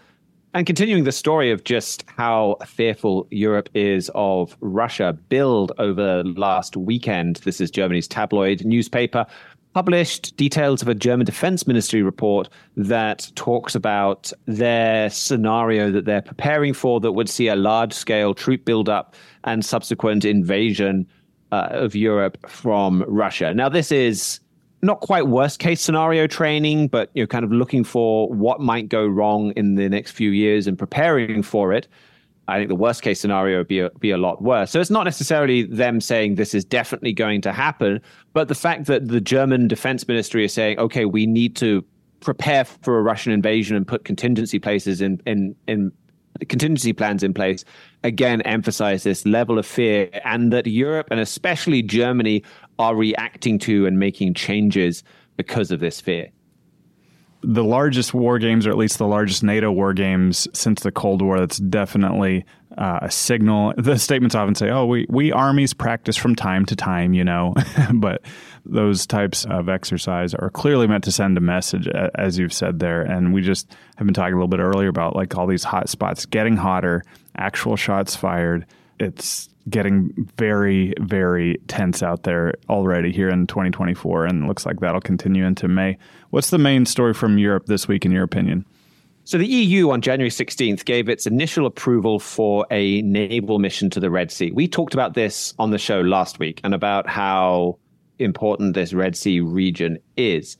[0.54, 6.74] And continuing the story of just how fearful Europe is of Russia, Bild over last
[6.78, 9.26] weekend, this is Germany's tabloid newspaper,
[9.76, 16.22] published details of a German Defense Ministry report that talks about their scenario that they're
[16.22, 21.06] preparing for that would see a large scale troop buildup and subsequent invasion
[21.52, 23.52] uh, of Europe from Russia.
[23.52, 24.40] Now, this is
[24.80, 29.06] not quite worst case scenario training, but you're kind of looking for what might go
[29.06, 31.86] wrong in the next few years and preparing for it.
[32.48, 34.70] I think the worst case scenario would be a, be a lot worse.
[34.70, 38.00] So it's not necessarily them saying this is definitely going to happen,
[38.32, 41.84] but the fact that the German defense ministry is saying, okay, we need to
[42.20, 45.92] prepare for a Russian invasion and put contingency places in in in
[46.48, 47.64] contingency plans in place
[48.04, 52.42] again emphasize this level of fear and that Europe and especially Germany
[52.78, 55.02] are reacting to and making changes
[55.36, 56.28] because of this fear
[57.42, 61.22] the largest war games, or at least the largest NATO war games since the Cold
[61.22, 61.38] War.
[61.38, 62.44] That's definitely
[62.76, 63.74] uh, a signal.
[63.76, 67.54] The statements often say, "Oh, we we armies practice from time to time," you know,
[67.94, 68.22] but
[68.64, 73.02] those types of exercise are clearly meant to send a message, as you've said there.
[73.02, 75.88] And we just have been talking a little bit earlier about like all these hot
[75.88, 77.02] spots getting hotter,
[77.36, 78.66] actual shots fired.
[78.98, 85.00] It's getting very, very tense out there already here in 2024, and looks like that'll
[85.00, 85.98] continue into May.
[86.30, 88.64] What's the main story from Europe this week, in your opinion?
[89.24, 93.98] So, the EU on January 16th gave its initial approval for a naval mission to
[93.98, 94.52] the Red Sea.
[94.52, 97.78] We talked about this on the show last week and about how
[98.20, 100.56] important this Red Sea region is.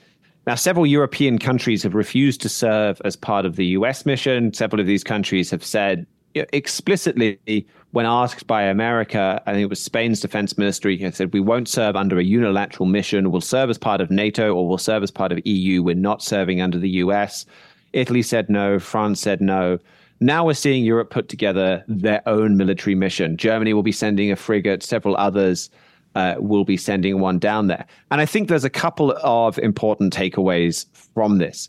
[0.46, 4.52] Now, several European countries have refused to serve as part of the US mission.
[4.52, 6.06] Several of these countries have said
[6.52, 11.40] explicitly when asked by America, I think it was Spain's defense ministry, he said, we
[11.40, 13.30] won't serve under a unilateral mission.
[13.30, 15.82] We'll serve as part of NATO or we'll serve as part of EU.
[15.82, 17.46] We're not serving under the US.
[17.92, 18.78] Italy said no.
[18.78, 19.78] France said no.
[20.20, 23.36] Now we're seeing Europe put together their own military mission.
[23.36, 25.70] Germany will be sending a frigate, several others
[26.14, 27.86] uh, will be sending one down there.
[28.10, 31.68] And I think there's a couple of important takeaways from this.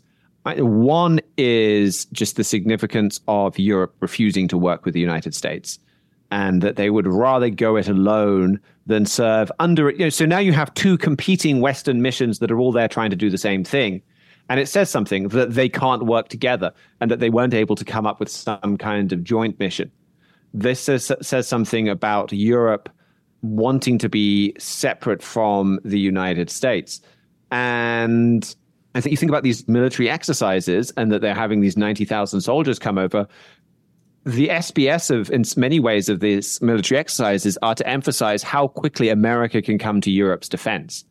[0.56, 5.78] One is just the significance of Europe refusing to work with the United States
[6.30, 9.98] and that they would rather go it alone than serve under it.
[9.98, 13.10] You know, so now you have two competing Western missions that are all there trying
[13.10, 14.02] to do the same thing.
[14.50, 17.84] And it says something that they can't work together and that they weren't able to
[17.84, 19.90] come up with some kind of joint mission.
[20.54, 22.88] This says, says something about Europe
[23.42, 27.00] wanting to be separate from the United States.
[27.50, 28.54] And
[28.94, 32.78] I think you think about these military exercises and that they're having these 90,000 soldiers
[32.78, 33.26] come over
[34.28, 39.08] the SBS of in many ways of these military exercises are to emphasize how quickly
[39.08, 41.04] America can come to Europe's defense.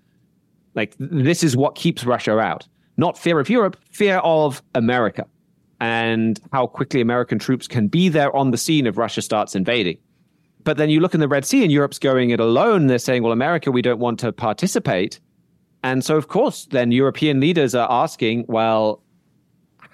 [0.76, 2.68] Like this is what keeps Russia out.
[2.98, 5.26] Not fear of Europe, fear of America.
[5.80, 9.98] And how quickly American troops can be there on the scene if Russia starts invading.
[10.64, 12.88] But then you look in the Red Sea and Europe's going it alone.
[12.88, 15.20] They're saying, well, America, we don't want to participate.
[15.84, 19.02] And so, of course, then European leaders are asking, well,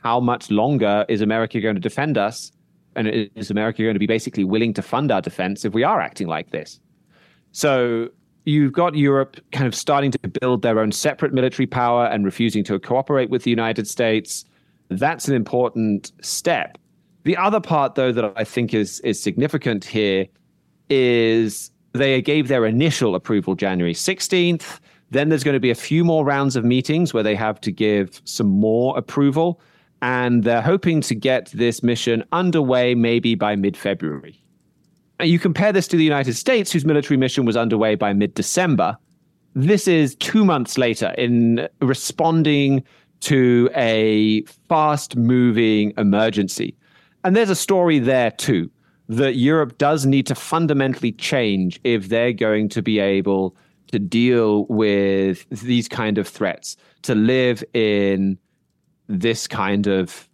[0.04, 2.52] how much longer is America going to defend us?
[2.96, 6.02] and is America going to be basically willing to fund our defense if we are
[6.02, 6.80] acting like this?
[7.52, 8.10] So
[8.46, 12.64] you've got Europe kind of starting to build their own separate military power and refusing
[12.66, 14.46] to cooperate with the United States.
[14.90, 16.78] That's an important step.
[17.24, 20.28] The other part, though, that I think is is significant here
[20.90, 24.80] is they gave their initial approval January 16th.
[25.14, 27.72] Then there's going to be a few more rounds of meetings where they have to
[27.72, 29.62] give some more approval
[30.02, 34.44] and they're hoping to get this mission underway maybe by mid February.
[35.22, 38.98] You compare this to the United States, whose military mission was underway by mid December.
[39.54, 42.84] This is two months later in responding
[43.20, 46.76] to a fast moving emergency.
[47.24, 48.70] And there's a story there too
[49.10, 53.56] that Europe does need to fundamentally change if they're going to be able
[53.94, 58.40] to deal with these kind of threats, to live in
[59.08, 60.28] this kind of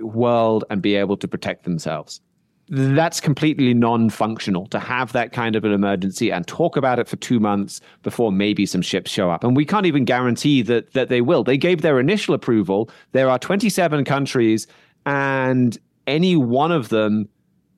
[0.00, 2.22] world and be able to protect themselves.
[2.70, 7.06] That's completely non functional to have that kind of an emergency and talk about it
[7.06, 9.44] for two months before maybe some ships show up.
[9.44, 11.44] And we can't even guarantee that, that they will.
[11.44, 12.88] They gave their initial approval.
[13.12, 14.66] There are 27 countries,
[15.04, 17.28] and any one of them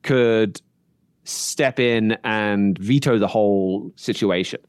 [0.01, 0.61] could
[1.25, 4.61] step in and veto the whole situation.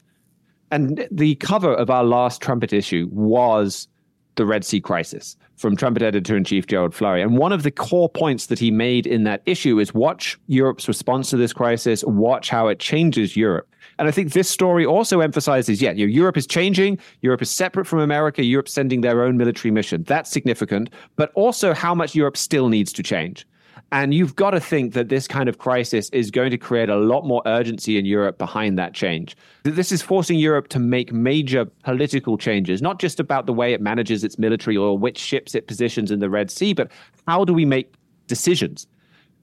[0.70, 3.88] And the cover of our last trumpet issue was
[4.36, 7.20] the Red Sea crisis from Trumpet Editor in Chief Gerald Flurry.
[7.20, 10.88] And one of the core points that he made in that issue is watch Europe's
[10.88, 13.68] response to this crisis, watch how it changes Europe.
[13.98, 16.98] And I think this story also emphasizes, yeah, you know, Europe is changing.
[17.20, 18.42] Europe is separate from America.
[18.42, 20.04] Europe's sending their own military mission.
[20.04, 23.46] That's significant, but also how much Europe still needs to change.
[23.92, 26.96] And you've got to think that this kind of crisis is going to create a
[26.96, 29.36] lot more urgency in Europe behind that change.
[29.64, 33.80] This is forcing Europe to make major political changes, not just about the way it
[33.80, 36.90] manages its military or which ships it positions in the Red Sea, but
[37.26, 37.92] how do we make
[38.28, 38.86] decisions?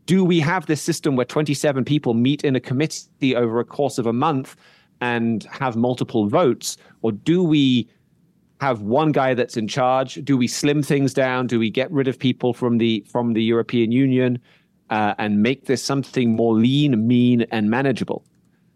[0.06, 3.98] Do we have this system where 27 people meet in a committee over a course
[3.98, 4.56] of a month
[5.02, 6.78] and have multiple votes?
[7.02, 7.90] Or do we
[8.60, 10.16] have one guy that's in charge?
[10.24, 11.48] Do we slim things down?
[11.48, 14.40] Do we get rid of people from the from the European Union
[14.90, 18.26] uh, and make this something more lean, mean, and manageable?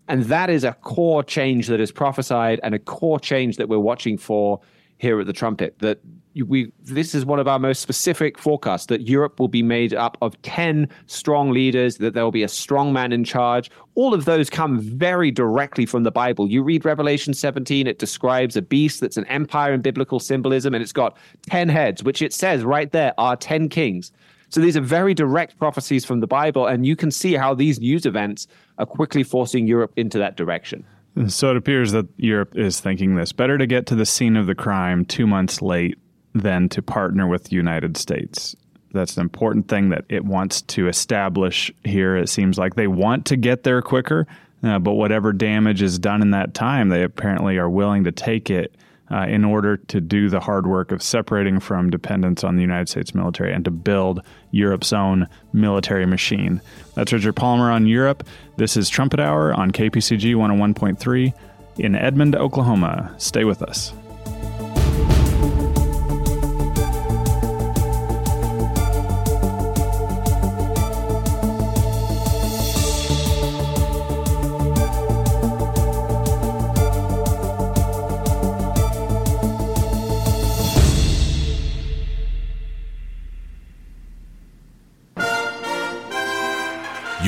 [0.07, 3.79] And that is a core change that is prophesied and a core change that we're
[3.79, 4.59] watching for
[4.97, 5.79] here at the Trumpet.
[5.79, 5.99] That
[6.45, 10.17] we this is one of our most specific forecasts that Europe will be made up
[10.21, 13.69] of 10 strong leaders that there will be a strong man in charge.
[13.95, 16.49] All of those come very directly from the Bible.
[16.49, 20.81] You read Revelation 17 it describes a beast that's an empire in biblical symbolism and
[20.81, 21.17] it's got
[21.49, 24.11] 10 heads which it says right there are 10 kings.
[24.49, 27.79] So these are very direct prophecies from the Bible and you can see how these
[27.79, 30.85] news events are quickly forcing Europe into that direction.
[31.27, 33.33] So it appears that Europe is thinking this.
[33.33, 35.97] Better to get to the scene of the crime 2 months late
[36.33, 38.55] than to partner with the United States.
[38.93, 42.17] That's an important thing that it wants to establish here.
[42.17, 44.27] It seems like they want to get there quicker,
[44.63, 48.49] uh, but whatever damage is done in that time, they apparently are willing to take
[48.49, 48.75] it
[49.11, 52.87] uh, in order to do the hard work of separating from dependence on the United
[52.87, 54.21] States military and to build
[54.51, 56.61] Europe's own military machine.
[56.95, 58.25] That's Richard Palmer on Europe.
[58.55, 61.33] This is Trumpet Hour on KPCG 101.3
[61.77, 63.13] in Edmond, Oklahoma.
[63.17, 63.93] Stay with us.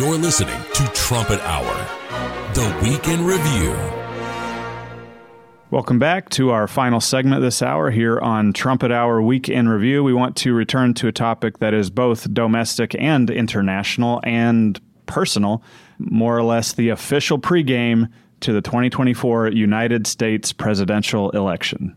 [0.04, 1.74] You're listening to Trumpet Hour,
[2.54, 3.72] the Week in Review.
[5.72, 10.04] Welcome back to our final segment this hour here on Trumpet Hour Week in Review.
[10.04, 15.64] We want to return to a topic that is both domestic and international and personal,
[16.00, 21.96] more or less the official pregame to the 2024 United States presidential election.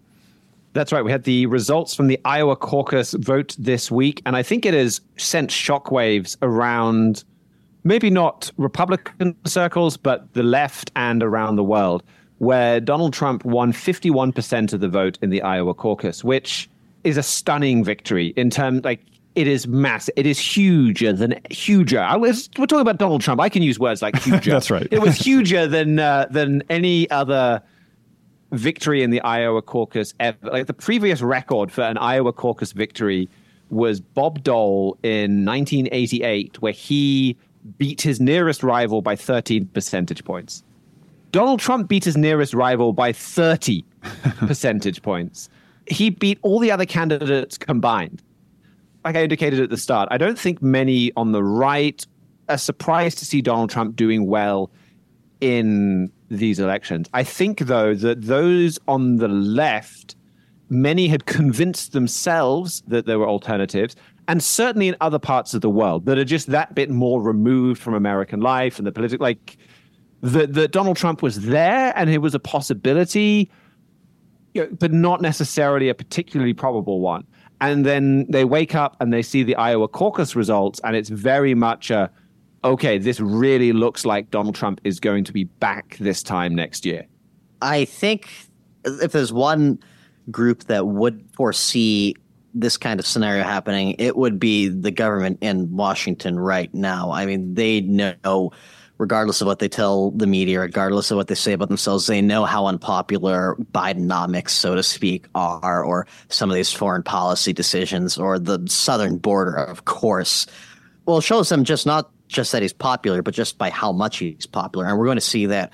[0.75, 1.05] That's right.
[1.05, 4.75] We had the results from the Iowa caucus vote this week, and I think it
[4.75, 7.25] has sent shockwaves around
[7.87, 12.03] maybe not Republican circles, but the left and around the world,
[12.39, 16.68] where Donald Trump won 51% of the vote in the Iowa caucus, which
[17.05, 19.01] is a stunning victory in terms like
[19.37, 20.14] it is massive.
[20.16, 22.01] It is huger than huger.
[22.01, 23.41] I was, we're talking about Donald Trump.
[23.41, 24.51] I can use words like huger.
[24.53, 24.89] That's right.
[24.91, 27.62] it was huger than uh, than any other
[28.53, 30.39] victory in the Iowa caucus ever.
[30.43, 33.28] Like the previous record for an Iowa caucus victory
[33.68, 37.37] was Bob Dole in 1988, where he
[37.79, 40.62] beat his nearest rival by 13 percentage points.
[41.33, 43.85] Donald Trump beat his nearest rival by 30
[44.39, 45.49] percentage points.
[45.89, 48.23] He beat all the other candidates combined.
[49.05, 52.05] Like I indicated at the start, I don't think many on the right
[52.49, 54.71] are surprised to see Donald Trump doing well
[55.41, 57.09] in these elections.
[57.12, 60.17] I think, though, that those on the left,
[60.69, 63.97] many had convinced themselves that there were alternatives
[64.29, 67.81] and certainly in other parts of the world that are just that bit more removed
[67.81, 69.57] from American life and the political, like
[70.22, 73.51] that Donald Trump was there and it was a possibility,
[74.55, 77.24] you know, but not necessarily a particularly probable one.
[77.61, 81.55] And then they wake up and they see the Iowa caucus results, and it's very
[81.55, 82.11] much a
[82.64, 86.85] okay, this really looks like Donald Trump is going to be back this time next
[86.85, 87.07] year.
[87.62, 88.29] I think
[88.85, 89.79] if there's one
[90.31, 92.16] group that would foresee
[92.59, 97.11] this kind of scenario happening, it would be the government in Washington right now.
[97.11, 98.51] I mean, they know,
[98.99, 102.23] regardless of what they tell the media, regardless of what they say about themselves, they
[102.23, 108.17] know how unpopular Bidenomics, so to speak, are, or some of these foreign policy decisions,
[108.17, 110.47] or the southern border, of course.
[111.05, 114.19] Well, it shows them just not just that he's popular, but just by how much
[114.19, 114.87] he's popular.
[114.87, 115.73] And we're going to see that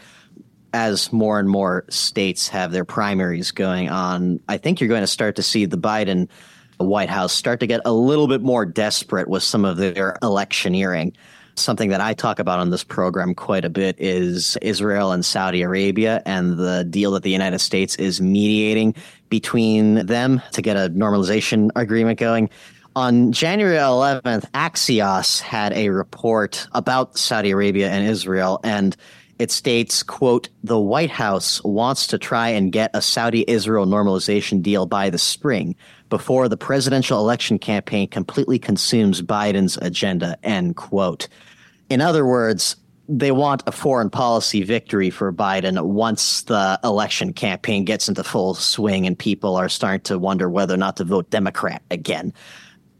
[0.74, 4.40] as more and more states have their primaries going on.
[4.48, 6.28] I think you're going to start to see the Biden
[6.82, 10.16] the White House start to get a little bit more desperate with some of their
[10.20, 11.12] electioneering.
[11.54, 15.62] Something that I talk about on this program quite a bit is Israel and Saudi
[15.62, 18.96] Arabia and the deal that the United States is mediating
[19.28, 22.50] between them to get a normalization agreement going.
[22.96, 28.96] On January 11th, Axios had a report about Saudi Arabia and Israel, and
[29.42, 34.62] It states, quote, the White House wants to try and get a Saudi Israel normalization
[34.62, 35.74] deal by the spring
[36.12, 41.26] before the presidential election campaign completely consumes Biden's agenda, end quote.
[41.88, 42.76] In other words,
[43.08, 48.52] they want a foreign policy victory for Biden once the election campaign gets into full
[48.52, 52.34] swing and people are starting to wonder whether or not to vote Democrat again.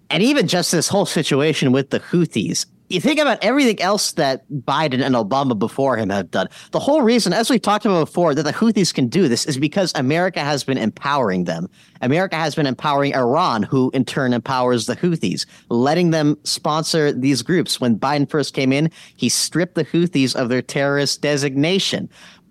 [0.08, 4.49] And even just this whole situation with the Houthis, you think about everything else that
[4.51, 6.49] Biden and Obama before him have done.
[6.72, 9.57] The whole reason, as we've talked about before, that the Houthis can do this is
[9.57, 11.68] because America has been empowering them.
[12.03, 17.43] America has been empowering Iran, who in turn empowers the Houthis, letting them sponsor these
[17.43, 17.80] groups.
[17.80, 22.11] When Biden first came in, he stripped the Houthis of their terrorist designation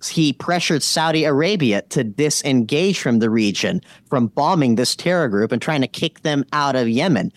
[0.09, 5.61] he pressured Saudi Arabia to disengage from the region, from bombing this terror group and
[5.61, 7.31] trying to kick them out of Yemen.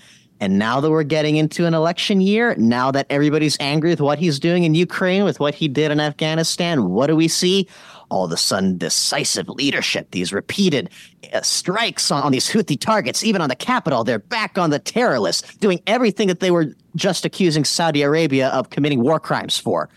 [0.45, 4.19] And now that we're getting into an election year, now that everybody's angry with what
[4.19, 7.67] he's doing in Ukraine, with what he did in Afghanistan, what do we see?
[8.11, 10.91] All of a sudden, decisive leadership, these repeated
[11.33, 14.05] uh, strikes on, on these Houthi targets, even on the capital.
[14.05, 18.49] They're back on the terror list, doing everything that they were just accusing Saudi Arabia
[18.49, 19.89] of committing war crimes for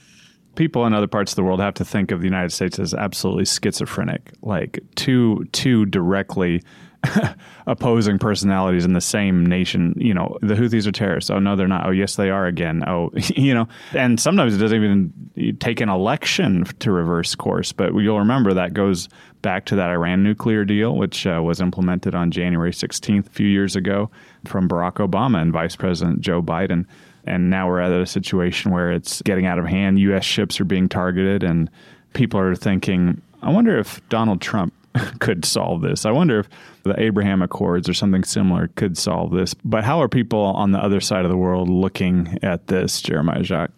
[0.56, 2.94] people in other parts of the world have to think of the United States as
[2.94, 6.64] absolutely schizophrenic, like too too directly
[7.68, 9.94] opposing personalities in the same nation.
[9.98, 11.30] You know, the Houthis are terrorists.
[11.30, 11.88] Oh no, they're not.
[11.88, 12.84] Oh yes, they are again.
[12.88, 17.72] Oh, you know, and sometimes it doesn't even take an election to reverse course.
[17.72, 19.10] But you'll remember that goes
[19.42, 23.48] back to that Iran nuclear deal, which uh, was implemented on January 16th a few
[23.48, 24.10] years ago
[24.46, 26.86] from Barack Obama and Vice President Joe Biden.
[27.26, 30.00] And now we're at a situation where it's getting out of hand.
[30.00, 30.24] U.S.
[30.24, 31.70] ships are being targeted, and
[32.14, 34.74] people are thinking, I wonder if Donald Trump
[35.20, 36.06] could solve this.
[36.06, 36.50] I wonder if
[36.84, 39.54] the Abraham Accords or something similar could solve this.
[39.54, 43.44] But how are people on the other side of the world looking at this, Jeremiah
[43.44, 43.72] Jacques?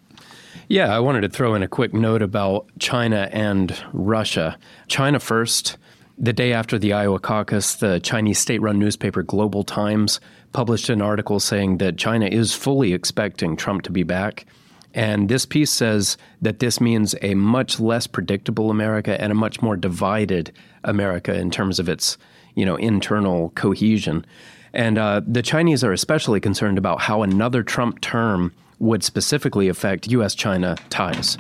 [0.68, 4.58] Yeah, I wanted to throw in a quick note about China and Russia.
[4.88, 5.78] China first.
[6.22, 10.20] The day after the Iowa caucus, the Chinese state run newspaper Global Times
[10.52, 14.46] published an article saying that China is fully expecting Trump to be back.
[14.94, 19.62] And this piece says that this means a much less predictable America and a much
[19.62, 20.52] more divided
[20.84, 22.18] America in terms of its,
[22.56, 24.26] you know, internal cohesion.
[24.74, 30.08] And uh, the Chinese are especially concerned about how another Trump term would specifically affect
[30.08, 30.34] U.S.
[30.34, 31.38] China ties.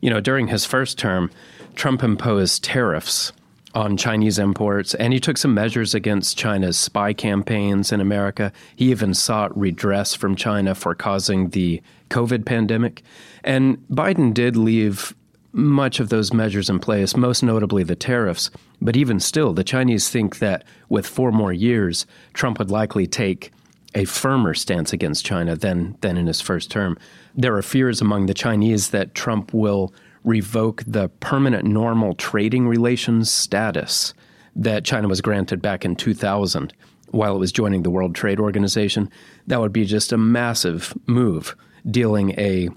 [0.00, 1.30] You know, during his first term,
[1.74, 3.32] Trump imposed tariffs
[3.74, 8.52] on Chinese imports, and he took some measures against China's spy campaigns in America.
[8.74, 11.80] He even sought redress from China for causing the
[12.10, 13.02] COVID pandemic.
[13.42, 15.14] And Biden did leave
[15.52, 18.50] much of those measures in place, most notably the tariffs.
[18.80, 23.52] But even still, the Chinese think that with four more years, Trump would likely take
[23.94, 26.96] a firmer stance against China than, than in his first term.
[27.34, 29.92] There are fears among the Chinese that Trump will
[30.22, 34.14] revoke the permanent normal trading relations status
[34.54, 36.72] that China was granted back in 2000
[37.10, 39.10] while it was joining the World Trade Organization.
[39.46, 41.56] That would be just a massive move,
[41.88, 42.68] dealing a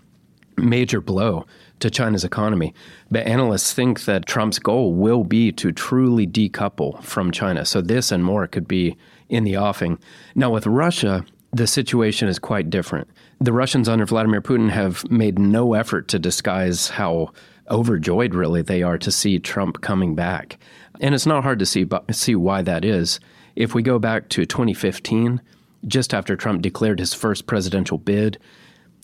[0.57, 1.45] major blow
[1.79, 2.73] to China's economy.
[3.11, 7.65] But analysts think that Trump's goal will be to truly decouple from China.
[7.65, 8.97] So this and more could be
[9.29, 9.99] in the offing.
[10.35, 13.07] Now, with Russia, the situation is quite different.
[13.39, 17.31] The Russians under Vladimir Putin have made no effort to disguise how
[17.69, 20.57] overjoyed, really, they are to see Trump coming back.
[20.99, 23.19] And it's not hard to see, see why that is.
[23.55, 25.41] If we go back to 2015,
[25.85, 28.39] just after Trump declared his first presidential bid,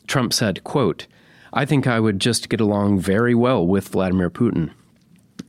[0.10, 1.06] Trump said, quote,
[1.54, 4.72] I think I would just get along very well with Vladimir Putin.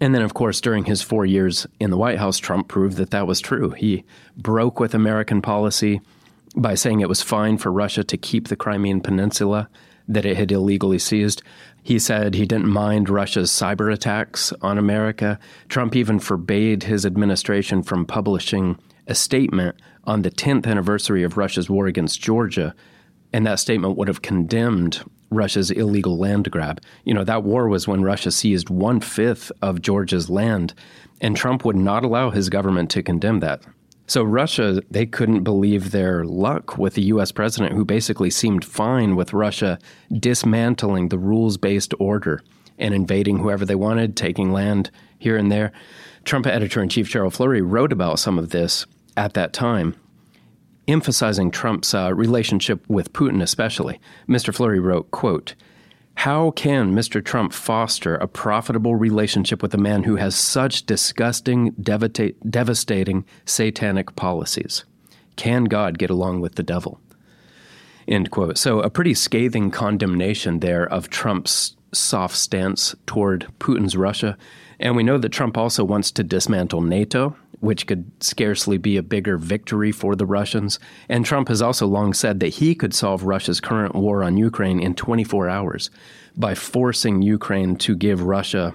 [0.00, 3.10] And then, of course, during his four years in the White House, Trump proved that
[3.10, 3.70] that was true.
[3.70, 4.04] He
[4.36, 6.02] broke with American policy
[6.54, 9.68] by saying it was fine for Russia to keep the Crimean Peninsula
[10.08, 11.42] that it had illegally seized.
[11.82, 15.38] He said he didn't mind Russia's cyber attacks on America.
[15.68, 21.70] Trump even forbade his administration from publishing a statement on the 10th anniversary of Russia's
[21.70, 22.74] war against Georgia.
[23.32, 26.80] And that statement would have condemned Russia's illegal land grab.
[27.04, 30.74] You know, that war was when Russia seized one fifth of Georgia's land,
[31.20, 33.62] and Trump would not allow his government to condemn that.
[34.08, 39.14] So Russia, they couldn't believe their luck with the US president who basically seemed fine
[39.14, 39.78] with Russia
[40.12, 42.42] dismantling the rules-based order
[42.76, 45.70] and invading whoever they wanted, taking land here and there.
[46.24, 48.84] Trump editor in chief Gerald Flurry wrote about some of this
[49.16, 49.94] at that time,
[50.90, 54.00] emphasizing Trump's uh, relationship with Putin especially.
[54.28, 54.54] Mr.
[54.54, 55.54] Flurry wrote, quote,
[56.16, 57.24] how can Mr.
[57.24, 64.84] Trump foster a profitable relationship with a man who has such disgusting, devastating, satanic policies?
[65.36, 67.00] Can God get along with the devil?
[68.06, 68.58] End quote.
[68.58, 74.36] So, a pretty scathing condemnation there of Trump's soft stance toward Putin's Russia.
[74.80, 79.02] And we know that Trump also wants to dismantle NATO, which could scarcely be a
[79.02, 80.80] bigger victory for the Russians.
[81.06, 84.80] And Trump has also long said that he could solve Russia's current war on Ukraine
[84.80, 85.90] in 24 hours
[86.34, 88.74] by forcing Ukraine to give Russia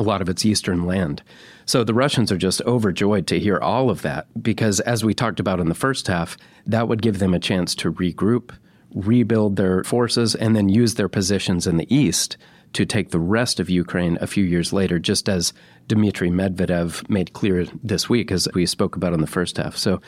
[0.00, 1.22] a lot of its eastern land.
[1.64, 5.38] So the Russians are just overjoyed to hear all of that because, as we talked
[5.38, 8.50] about in the first half, that would give them a chance to regroup,
[8.92, 12.36] rebuild their forces, and then use their positions in the east
[12.72, 15.52] to take the rest of Ukraine a few years later, just as
[15.88, 19.76] Dmitry Medvedev made clear this week, as we spoke about in the first half.
[19.76, 20.00] So,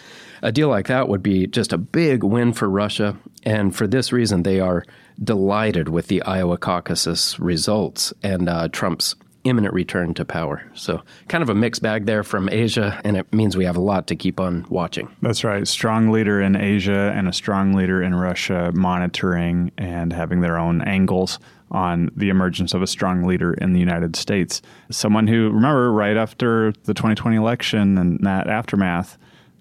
[0.43, 3.17] a deal like that would be just a big win for Russia.
[3.43, 4.85] And for this reason, they are
[5.23, 10.63] delighted with the Iowa caucus results and uh, Trump's imminent return to power.
[10.75, 13.81] So, kind of a mixed bag there from Asia, and it means we have a
[13.81, 15.15] lot to keep on watching.
[15.21, 15.67] That's right.
[15.67, 20.83] Strong leader in Asia and a strong leader in Russia monitoring and having their own
[20.83, 21.39] angles
[21.73, 24.63] on the emergence of a strong leader in the United States.
[24.91, 29.19] Someone who, remember, right after the 2020 election and that aftermath,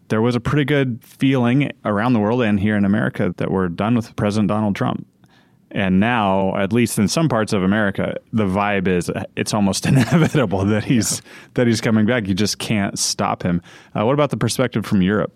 [0.10, 3.70] there was a pretty good feeling around the world and here in America that we're
[3.70, 5.08] done with President Donald Trump.
[5.72, 10.66] And now, at least in some parts of America, the vibe is it's almost inevitable
[10.66, 11.32] that he's yeah.
[11.54, 12.28] that he's coming back.
[12.28, 13.62] You just can't stop him.
[13.98, 15.34] Uh, what about the perspective from Europe?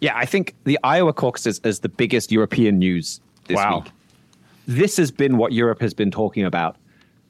[0.00, 3.80] Yeah, I think the Iowa caucus is, is the biggest European news this wow.
[3.80, 3.92] week.
[4.66, 6.76] This has been what Europe has been talking about.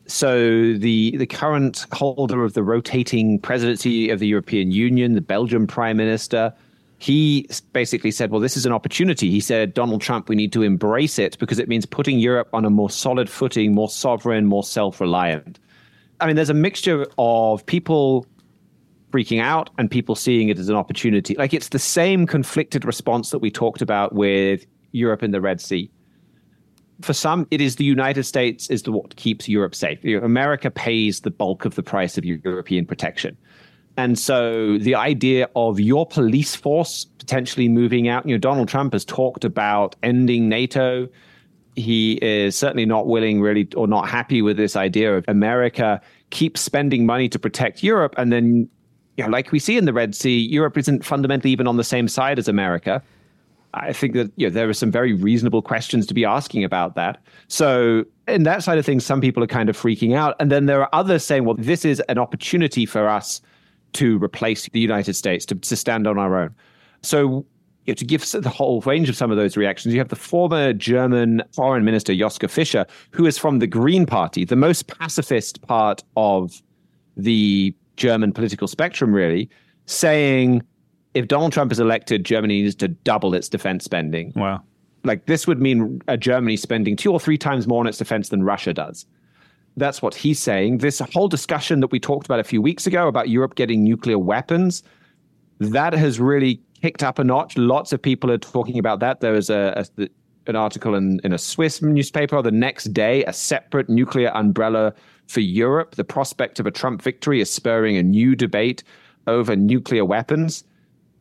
[0.07, 5.67] So the the current holder of the rotating presidency of the European Union, the Belgian
[5.67, 6.55] Prime Minister,
[6.99, 9.31] he basically said, well, this is an opportunity.
[9.31, 12.65] He said, Donald Trump, we need to embrace it because it means putting Europe on
[12.65, 15.59] a more solid footing, more sovereign, more self reliant.
[16.21, 18.27] I mean, there's a mixture of people
[19.11, 21.35] freaking out and people seeing it as an opportunity.
[21.35, 25.61] Like it's the same conflicted response that we talked about with Europe in the Red
[25.61, 25.91] Sea.
[27.03, 30.03] For some, it is the United States is the what keeps Europe safe.
[30.05, 33.37] America pays the bulk of the price of European protection.
[33.99, 38.93] And so the idea of your police force potentially moving out, you know, Donald Trump
[38.93, 41.09] has talked about ending NATO.
[41.77, 46.61] He is certainly not willing, really, or not happy with this idea of America keeps
[46.61, 48.15] spending money to protect Europe.
[48.19, 48.69] And then,
[49.17, 51.85] you know, like we see in the Red Sea, Europe isn't fundamentally even on the
[51.85, 53.03] same side as America.
[53.77, 56.95] I think that you know, there are some very reasonable questions to be asking about
[56.95, 57.23] that.
[57.49, 60.35] So, in that side of things, some people are kind of freaking out.
[60.41, 63.41] And then there are others saying, well, this is an opportunity for us
[63.93, 66.55] to replace the United States, to, to stand on our own.
[67.03, 67.47] So,
[67.85, 70.17] you know, to give the whole range of some of those reactions, you have the
[70.17, 75.63] former German foreign minister, Joschka Fischer, who is from the Green Party, the most pacifist
[75.63, 76.63] part of
[77.17, 79.49] the German political spectrum, really,
[79.87, 80.63] saying
[81.17, 84.35] if Donald Trump is elected, Germany needs to double its defense spending.
[84.37, 84.63] Wow.
[85.03, 88.29] Like this would mean a Germany spending two or three times more on its defense
[88.29, 89.07] than Russia does.
[89.79, 90.79] That's what he's saying.
[90.79, 94.19] This whole discussion that we talked about a few weeks ago about Europe getting nuclear
[94.19, 94.83] weapons,
[95.59, 97.57] that has really kicked up a notch.
[97.57, 99.21] Lots of people are talking about that.
[99.21, 100.09] There was a, a
[100.49, 104.95] an article in, in a Swiss newspaper the next day, a separate nuclear umbrella
[105.27, 105.95] for Europe.
[105.95, 108.85] The prospect of a Trump victory is spurring a new debate
[109.27, 110.63] over nuclear weapons.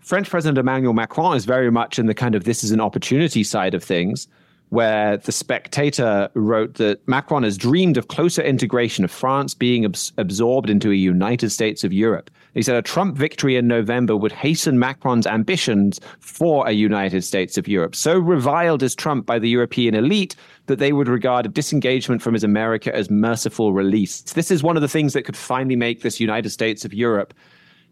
[0.06, 3.44] French President Emmanuel Macron is very much in the kind of this is an opportunity
[3.44, 4.28] side of things
[4.70, 10.14] where the spectator wrote that Macron has dreamed of closer integration of France being abs-
[10.18, 12.30] absorbed into a United States of Europe.
[12.54, 17.58] He said a Trump victory in November would hasten Macron's ambitions for a United States
[17.58, 17.96] of Europe.
[17.96, 20.36] So reviled is Trump by the European elite
[20.68, 24.22] that they would regard a disengagement from his America as merciful release.
[24.22, 27.34] This is one of the things that could finally make this United States of Europe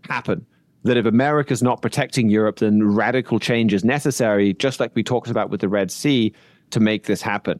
[0.07, 0.45] happen
[0.83, 5.29] that if America's not protecting Europe, then radical change is necessary, just like we talked
[5.29, 6.33] about with the Red Sea
[6.71, 7.59] to make this happen.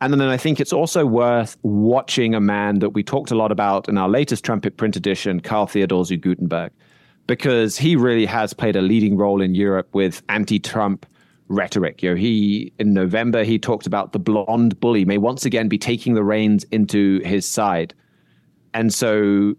[0.00, 3.50] And then I think it's also worth watching a man that we talked a lot
[3.50, 6.70] about in our latest trumpet print edition, Karl Theodor zu Guttenberg,
[7.26, 11.04] because he really has played a leading role in Europe with anti-Trump
[11.48, 12.02] rhetoric.
[12.02, 15.78] You know, he in November he talked about the blonde bully may once again be
[15.78, 17.94] taking the reins into his side,
[18.74, 19.56] and so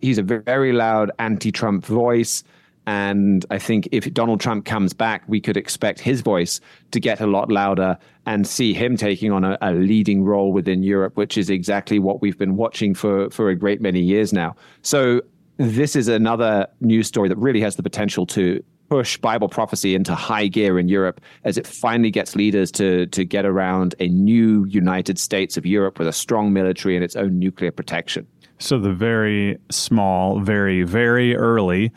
[0.00, 2.44] he's a very loud anti-Trump voice.
[2.86, 6.58] And I think if Donald Trump comes back, we could expect his voice
[6.92, 10.82] to get a lot louder and see him taking on a, a, leading role within
[10.82, 14.56] Europe, which is exactly what we've been watching for, for a great many years now.
[14.80, 15.20] So
[15.58, 20.14] this is another news story that really has the potential to push Bible prophecy into
[20.14, 24.64] high gear in Europe as it finally gets leaders to to get around a new
[24.66, 28.26] United States of Europe with a strong military and its own nuclear protection.
[28.58, 31.92] So the very small, very very early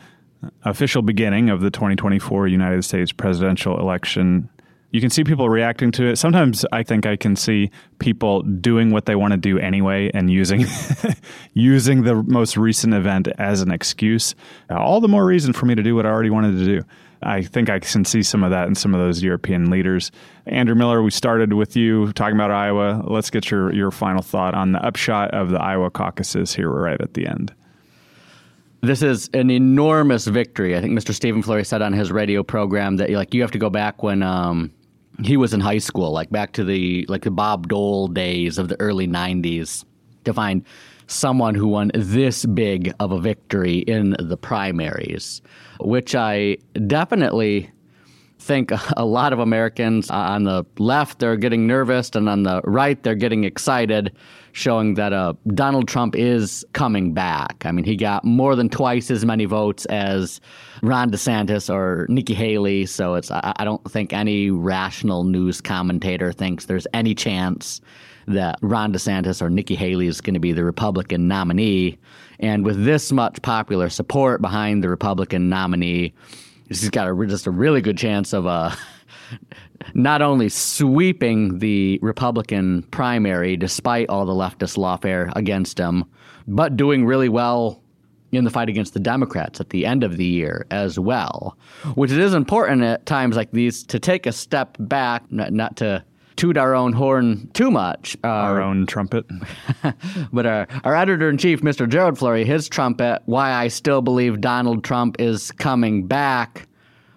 [0.64, 4.48] official beginning of the 2024 United States presidential election
[4.92, 6.16] you can see people reacting to it.
[6.16, 10.30] Sometimes I think I can see people doing what they want to do anyway and
[10.30, 10.66] using
[11.54, 14.34] using the most recent event as an excuse.
[14.70, 16.82] All the more reason for me to do what I already wanted to do.
[17.22, 20.10] I think I can see some of that in some of those European leaders.
[20.46, 23.02] Andrew Miller, we started with you talking about Iowa.
[23.06, 27.00] Let's get your, your final thought on the upshot of the Iowa caucuses here right
[27.00, 27.54] at the end.
[28.80, 30.76] This is an enormous victory.
[30.76, 31.14] I think Mr.
[31.14, 34.24] Stephen Flurry said on his radio program that like you have to go back when
[34.24, 34.72] um,
[35.22, 38.66] he was in high school, like back to the like the Bob Dole days of
[38.68, 39.84] the early '90s,
[40.24, 40.64] to find
[41.06, 45.42] someone who won this big of a victory in the primaries,
[45.84, 47.70] which I definitely
[48.38, 53.02] think a lot of Americans on the left they're getting nervous and on the right
[53.02, 54.12] they're getting excited
[54.52, 57.64] showing that uh, Donald Trump is coming back.
[57.64, 60.40] I mean, he got more than twice as many votes as
[60.82, 62.86] Ron DeSantis or Nikki Haley.
[62.86, 67.80] So it's I, I don't think any rational news commentator thinks there's any chance
[68.28, 71.98] that Ron DeSantis or Nikki Haley is going to be the Republican nominee.
[72.42, 76.12] And with this much popular support behind the Republican nominee,
[76.66, 78.74] he's got a, just a really good chance of uh,
[79.94, 86.04] not only sweeping the Republican primary despite all the leftist lawfare against him,
[86.48, 87.80] but doing really well
[88.32, 91.56] in the fight against the Democrats at the end of the year as well.
[91.94, 95.76] Which it is important at times like these to take a step back, not, not
[95.76, 96.02] to
[96.36, 98.16] toot our own horn too much.
[98.24, 99.24] Uh, Our own trumpet.
[100.32, 101.88] but our, our editor in chief, Mr.
[101.88, 106.68] Gerald Flurry, his trumpet, Why I Still Believe Donald Trump is Coming Back,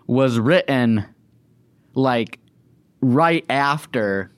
[0.08, 1.06] was written
[1.94, 2.40] like
[3.02, 4.32] right after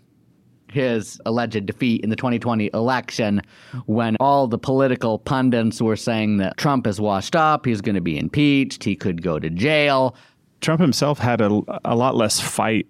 [0.71, 3.41] his alleged defeat in the 2020 election
[3.86, 8.01] when all the political pundits were saying that Trump is washed up, he's going to
[8.01, 10.15] be impeached, he could go to jail.
[10.61, 12.88] Trump himself had a, a lot less fight.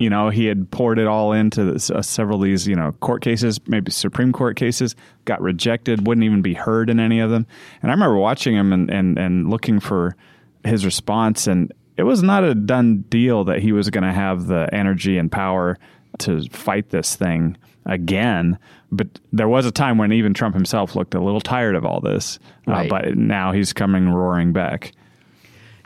[0.00, 2.92] You know, he had poured it all into this, uh, several of these, you know,
[3.00, 4.96] court cases, maybe Supreme Court cases,
[5.26, 7.46] got rejected, wouldn't even be heard in any of them.
[7.82, 10.16] And I remember watching him and, and, and looking for
[10.64, 14.46] his response, and it was not a done deal that he was going to have
[14.46, 15.78] the energy and power
[16.20, 18.58] to fight this thing again.
[18.90, 22.00] But there was a time when even Trump himself looked a little tired of all
[22.00, 22.38] this.
[22.66, 22.86] Right.
[22.86, 24.92] Uh, but now he's coming roaring back.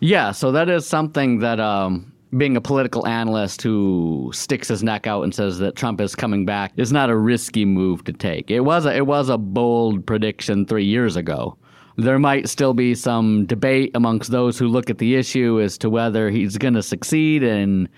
[0.01, 5.07] Yeah, so that is something that um, being a political analyst who sticks his neck
[5.07, 8.51] out and says that Trump is coming back is not a risky move to take.
[8.51, 11.57] It was a, it was a bold prediction three years ago.
[11.97, 15.89] There might still be some debate amongst those who look at the issue as to
[15.89, 17.89] whether he's going to succeed in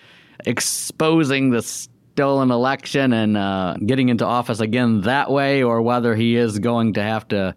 [0.45, 6.37] exposing the stolen election and uh, getting into office again that way, or whether he
[6.37, 7.55] is going to have to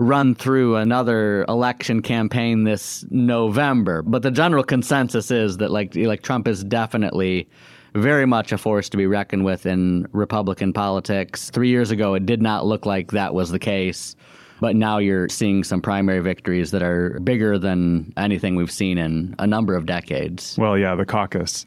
[0.00, 4.00] run through another election campaign this November.
[4.02, 7.48] But the general consensus is that like like Trump is definitely
[7.94, 11.50] very much a force to be reckoned with in Republican politics.
[11.50, 14.16] 3 years ago it did not look like that was the case.
[14.60, 19.34] But now you're seeing some primary victories that are bigger than anything we've seen in
[19.38, 20.56] a number of decades.
[20.58, 21.64] Well, yeah, the caucus.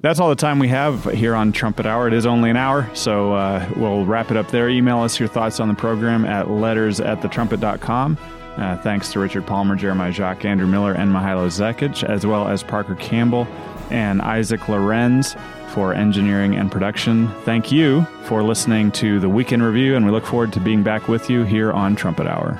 [0.00, 2.06] That's all the time we have here on Trumpet Hour.
[2.06, 4.68] It is only an hour, so uh, we'll wrap it up there.
[4.68, 8.16] Email us your thoughts on the program at letters at thetrumpet.com.
[8.56, 12.62] Uh, thanks to Richard Palmer, Jeremiah Jacques, Andrew Miller, and Mihailo Zekic, as well as
[12.62, 13.48] Parker Campbell
[13.90, 15.34] and Isaac Lorenz
[15.70, 17.28] for engineering and production.
[17.42, 20.84] Thank you for listening to the Week in Review, and we look forward to being
[20.84, 22.56] back with you here on Trumpet Hour.